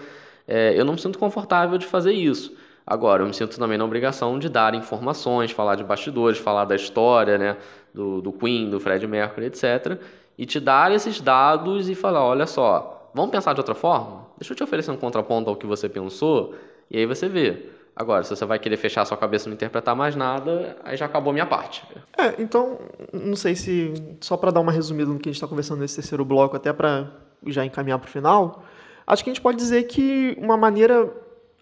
[0.46, 2.56] É, eu não me sinto confortável de fazer isso.
[2.86, 6.74] Agora, eu me sinto também na obrigação de dar informações, falar de bastidores, falar da
[6.74, 7.56] história, né,
[7.92, 10.00] do, do Queen, do Fred Mercury, etc.
[10.38, 14.26] E te dar esses dados e falar, olha só, vamos pensar de outra forma?
[14.38, 16.54] Deixa eu te oferecer um contraponto ao que você pensou,
[16.90, 17.66] e aí você vê.
[17.98, 21.06] Agora, se você vai querer fechar sua cabeça e não interpretar mais nada, aí já
[21.06, 21.82] acabou a minha parte.
[22.16, 22.78] É, então,
[23.12, 23.92] não sei se.
[24.20, 26.72] Só para dar uma resumida no que a gente está conversando nesse terceiro bloco, até
[26.72, 27.10] para
[27.48, 28.62] já encaminhar para o final,
[29.04, 31.12] acho que a gente pode dizer que uma maneira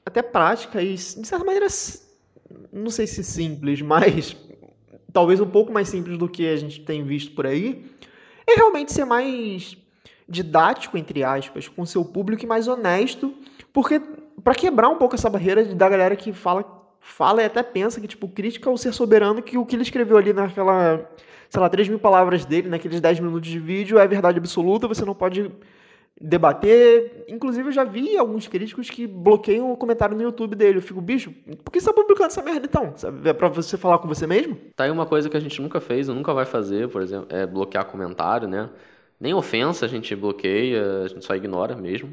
[0.05, 1.69] até prática e, de certa maneira,
[2.71, 4.37] não sei se simples, mas
[5.15, 7.91] talvez um pouco mais simples do que a gente tem visto por aí,
[8.47, 9.75] é realmente ser mais
[10.29, 13.33] didático, entre aspas, com seu público e mais honesto,
[13.73, 14.03] porque
[14.43, 16.65] para quebrar um pouco essa barreira da galera que fala,
[17.01, 20.17] fala e até pensa que, tipo, crítica ao ser soberano, que o que ele escreveu
[20.17, 21.09] ali naquela,
[21.49, 25.05] sei lá, 3 mil palavras dele, naqueles 10 minutos de vídeo, é verdade absoluta, você
[25.05, 25.51] não pode
[26.21, 27.25] debater.
[27.29, 30.79] Inclusive, eu já vi alguns críticos que bloqueiam o comentário no YouTube dele.
[30.79, 31.31] Eu fico, bicho,
[31.63, 32.95] por que você tá publicando essa merda então?
[33.25, 34.57] É pra você falar com você mesmo?
[34.75, 37.47] Tá aí uma coisa que a gente nunca fez, nunca vai fazer, por exemplo, é
[37.47, 38.71] bloquear comentário, né?
[39.21, 42.13] Nem ofensa a gente bloqueia, a gente só ignora mesmo.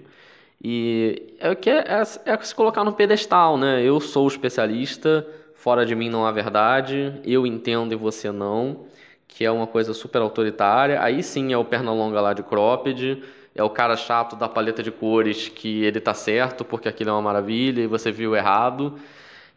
[0.63, 3.83] E é o que é, é, é se colocar no pedestal, né?
[3.83, 8.85] Eu sou especialista, fora de mim não há verdade, eu entendo e você não,
[9.27, 11.01] que é uma coisa super autoritária.
[11.01, 13.21] Aí sim é o perna longa lá de cropped,
[13.53, 17.13] é o cara chato da paleta de cores que ele tá certo porque aquilo é
[17.13, 18.97] uma maravilha e você viu errado.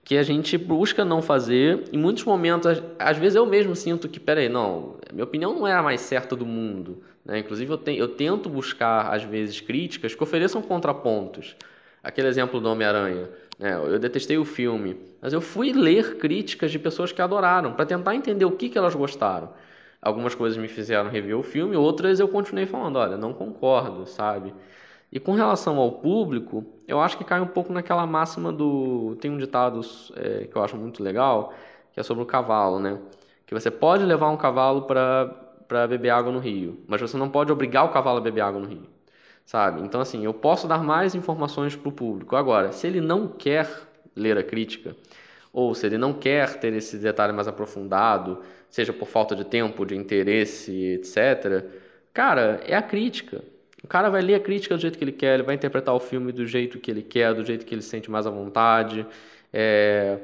[0.04, 1.84] Que a gente busca não fazer.
[1.92, 5.72] Em muitos momentos, às vezes eu mesmo sinto que, peraí, não, minha opinião não é
[5.72, 7.02] a mais certa do mundo.
[7.26, 7.40] Né?
[7.40, 11.56] Inclusive, eu, te, eu tento buscar, às vezes, críticas que ofereçam contrapontos.
[12.02, 13.28] Aquele exemplo do Homem-Aranha.
[13.58, 13.74] Né?
[13.74, 18.14] Eu detestei o filme, mas eu fui ler críticas de pessoas que adoraram, para tentar
[18.14, 19.50] entender o que, que elas gostaram.
[20.00, 24.54] Algumas coisas me fizeram rever o filme, outras eu continuei falando, olha, não concordo, sabe?
[25.10, 29.16] E com relação ao público, eu acho que cai um pouco naquela máxima do.
[29.20, 29.80] Tem um ditado
[30.14, 31.54] é, que eu acho muito legal,
[31.92, 32.98] que é sobre o cavalo, né?
[33.46, 37.28] Que você pode levar um cavalo para para beber água no rio, mas você não
[37.28, 38.86] pode obrigar o cavalo a beber água no rio,
[39.44, 39.82] sabe?
[39.82, 42.36] Então assim, eu posso dar mais informações para o público.
[42.36, 43.68] Agora, se ele não quer
[44.14, 44.96] ler a crítica
[45.52, 49.86] ou se ele não quer ter esse detalhe mais aprofundado, seja por falta de tempo,
[49.86, 51.64] de interesse, etc.
[52.12, 53.42] Cara, é a crítica.
[53.82, 56.00] O cara vai ler a crítica do jeito que ele quer, ele vai interpretar o
[56.00, 59.06] filme do jeito que ele quer, do jeito que ele sente mais à vontade.
[59.52, 60.18] É,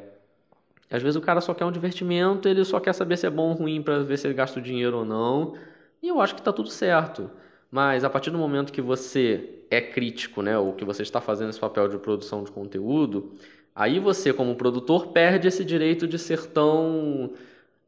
[0.94, 3.50] às vezes o cara só quer um divertimento, ele só quer saber se é bom
[3.50, 5.54] ou ruim para ver se ele gasta o dinheiro ou não.
[6.02, 7.30] E eu acho que está tudo certo.
[7.70, 11.48] Mas a partir do momento que você é crítico, né, ou que você está fazendo
[11.50, 13.32] esse papel de produção de conteúdo,
[13.74, 17.32] aí você, como produtor, perde esse direito de ser tão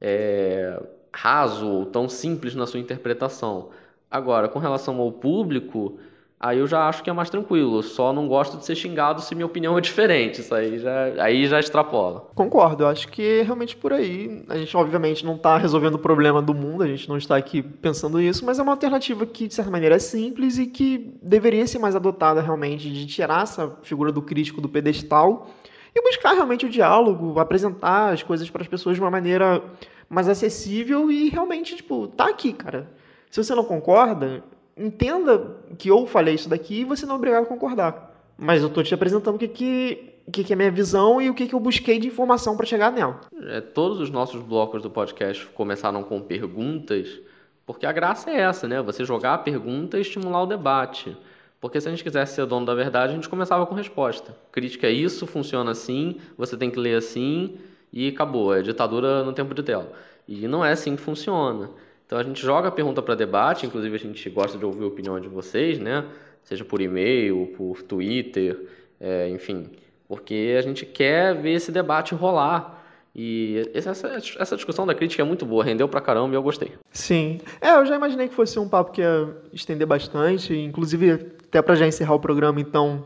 [0.01, 0.83] é,
[1.13, 3.71] raso ou tão simples na sua interpretação.
[4.11, 5.99] Agora, com relação ao público,
[6.39, 7.83] aí eu já acho que é mais tranquilo.
[7.83, 10.41] Só não gosto de ser xingado se minha opinião é diferente.
[10.41, 12.29] Isso aí já, aí já extrapola.
[12.35, 14.45] Concordo, eu acho que é realmente por aí.
[14.49, 17.63] A gente, obviamente, não está resolvendo o problema do mundo, a gente não está aqui
[17.63, 21.67] pensando isso, mas é uma alternativa que, de certa maneira, é simples e que deveria
[21.67, 25.49] ser mais adotada realmente, de tirar essa figura do crítico do pedestal
[25.95, 29.63] e buscar realmente o diálogo, apresentar as coisas para as pessoas de uma maneira
[30.09, 32.91] mais acessível e realmente, tipo, tá aqui, cara.
[33.31, 34.45] Se você não concorda,
[34.77, 38.15] entenda que eu falei isso daqui e você não é obrigado a concordar.
[38.37, 41.35] Mas eu tô te apresentando o que, que, que, que é minha visão e o
[41.35, 43.21] que, que eu busquei de informação para chegar nela.
[43.49, 47.21] É, todos os nossos blocos do podcast começaram com perguntas,
[47.65, 48.83] porque a graça é essa, né?
[48.83, 51.17] Você jogar a pergunta e estimular o debate.
[51.61, 54.37] Porque se a gente quisesse ser dono da verdade, a gente começava com resposta.
[54.53, 57.57] Crítica é isso, funciona assim, você tem que ler assim
[57.91, 58.55] e acabou.
[58.55, 59.91] É ditadura no tempo de tela.
[60.29, 61.71] E não é assim que funciona.
[62.07, 64.87] Então a gente joga a pergunta para debate, inclusive a gente gosta de ouvir a
[64.87, 66.05] opinião de vocês, né?
[66.43, 68.69] Seja por e-mail, por Twitter,
[69.01, 69.71] é, enfim,
[70.07, 72.83] porque a gente quer ver esse debate rolar.
[73.17, 76.73] E essa, essa discussão da crítica é muito boa, rendeu pra caramba e eu gostei.
[76.91, 77.39] Sim.
[77.61, 81.13] É, eu já imaginei que fosse um papo que ia estender bastante, inclusive
[81.47, 83.05] até para já encerrar o programa, então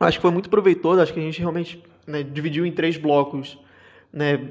[0.00, 3.58] acho que foi muito proveitoso, acho que a gente realmente né, dividiu em três blocos,
[4.10, 4.48] né,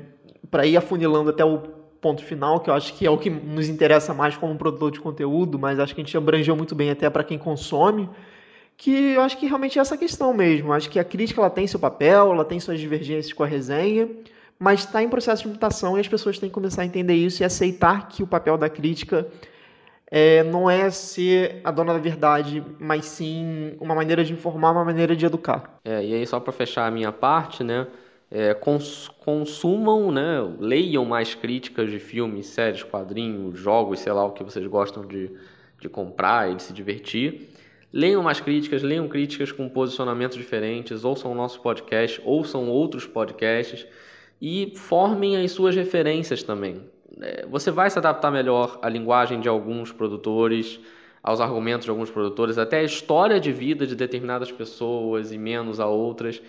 [0.51, 3.69] para ir afunilando até o ponto final, que eu acho que é o que nos
[3.69, 7.09] interessa mais como produtor de conteúdo, mas acho que a gente abrangeu muito bem até
[7.09, 8.09] para quem consome,
[8.75, 10.73] que eu acho que realmente é essa questão mesmo.
[10.73, 14.09] Acho que a crítica ela tem seu papel, ela tem suas divergências com a resenha,
[14.57, 17.43] mas está em processo de mutação e as pessoas têm que começar a entender isso
[17.43, 19.27] e aceitar que o papel da crítica
[20.09, 24.83] é, não é ser a dona da verdade, mas sim uma maneira de informar, uma
[24.83, 25.79] maneira de educar.
[25.85, 27.87] É, e aí só para fechar a minha parte, né?
[28.33, 34.31] É, cons consumam, né, leiam mais críticas de filmes, séries, quadrinhos, jogos, sei lá o
[34.31, 35.29] que vocês gostam de,
[35.81, 37.49] de comprar e de se divertir.
[37.91, 43.85] Leiam mais críticas, leiam críticas com posicionamentos diferentes, ouçam o nosso podcast, ouçam outros podcasts
[44.41, 46.89] e formem as suas referências também.
[47.19, 50.79] É, você vai se adaptar melhor à linguagem de alguns produtores,
[51.21, 55.81] aos argumentos de alguns produtores, até a história de vida de determinadas pessoas e menos
[55.81, 56.41] a outras.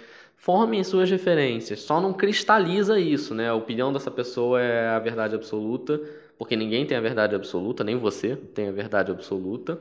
[0.43, 3.49] Formem suas referências, só não cristaliza isso, né?
[3.49, 6.01] A opinião dessa pessoa é a verdade absoluta,
[6.37, 9.79] porque ninguém tem a verdade absoluta, nem você tem a verdade absoluta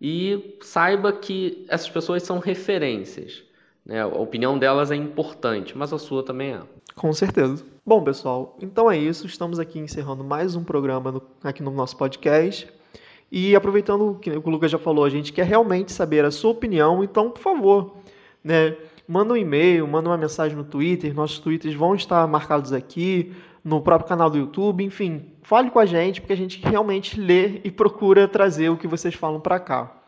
[0.00, 3.42] e saiba que essas pessoas são referências.
[3.84, 4.00] Né?
[4.00, 6.60] A opinião delas é importante, mas a sua também é.
[6.96, 7.62] Com certeza.
[7.84, 9.26] Bom, pessoal, então é isso.
[9.26, 12.66] Estamos aqui encerrando mais um programa no, aqui no nosso podcast.
[13.30, 16.50] E aproveitando o que o Lucas já falou, a gente quer realmente saber a sua
[16.50, 17.96] opinião, então, por favor,
[18.42, 18.74] né,
[19.06, 23.32] manda um e-mail, manda uma mensagem no Twitter, nossos Twitters vão estar marcados aqui,
[23.64, 27.60] no próprio canal do YouTube, enfim, fale com a gente, porque a gente realmente lê
[27.62, 30.02] e procura trazer o que vocês falam para cá.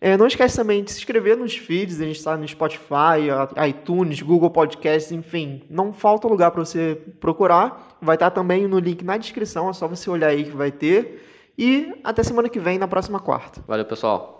[0.00, 3.26] É, não esquece também de se inscrever nos feeds, a gente está no Spotify,
[3.68, 7.96] iTunes, Google Podcasts, enfim, não falta lugar para você procurar.
[8.00, 10.70] Vai estar tá também no link na descrição, é só você olhar aí que vai
[10.70, 11.24] ter.
[11.58, 13.60] E até semana que vem, na próxima quarta.
[13.66, 14.37] Valeu, pessoal.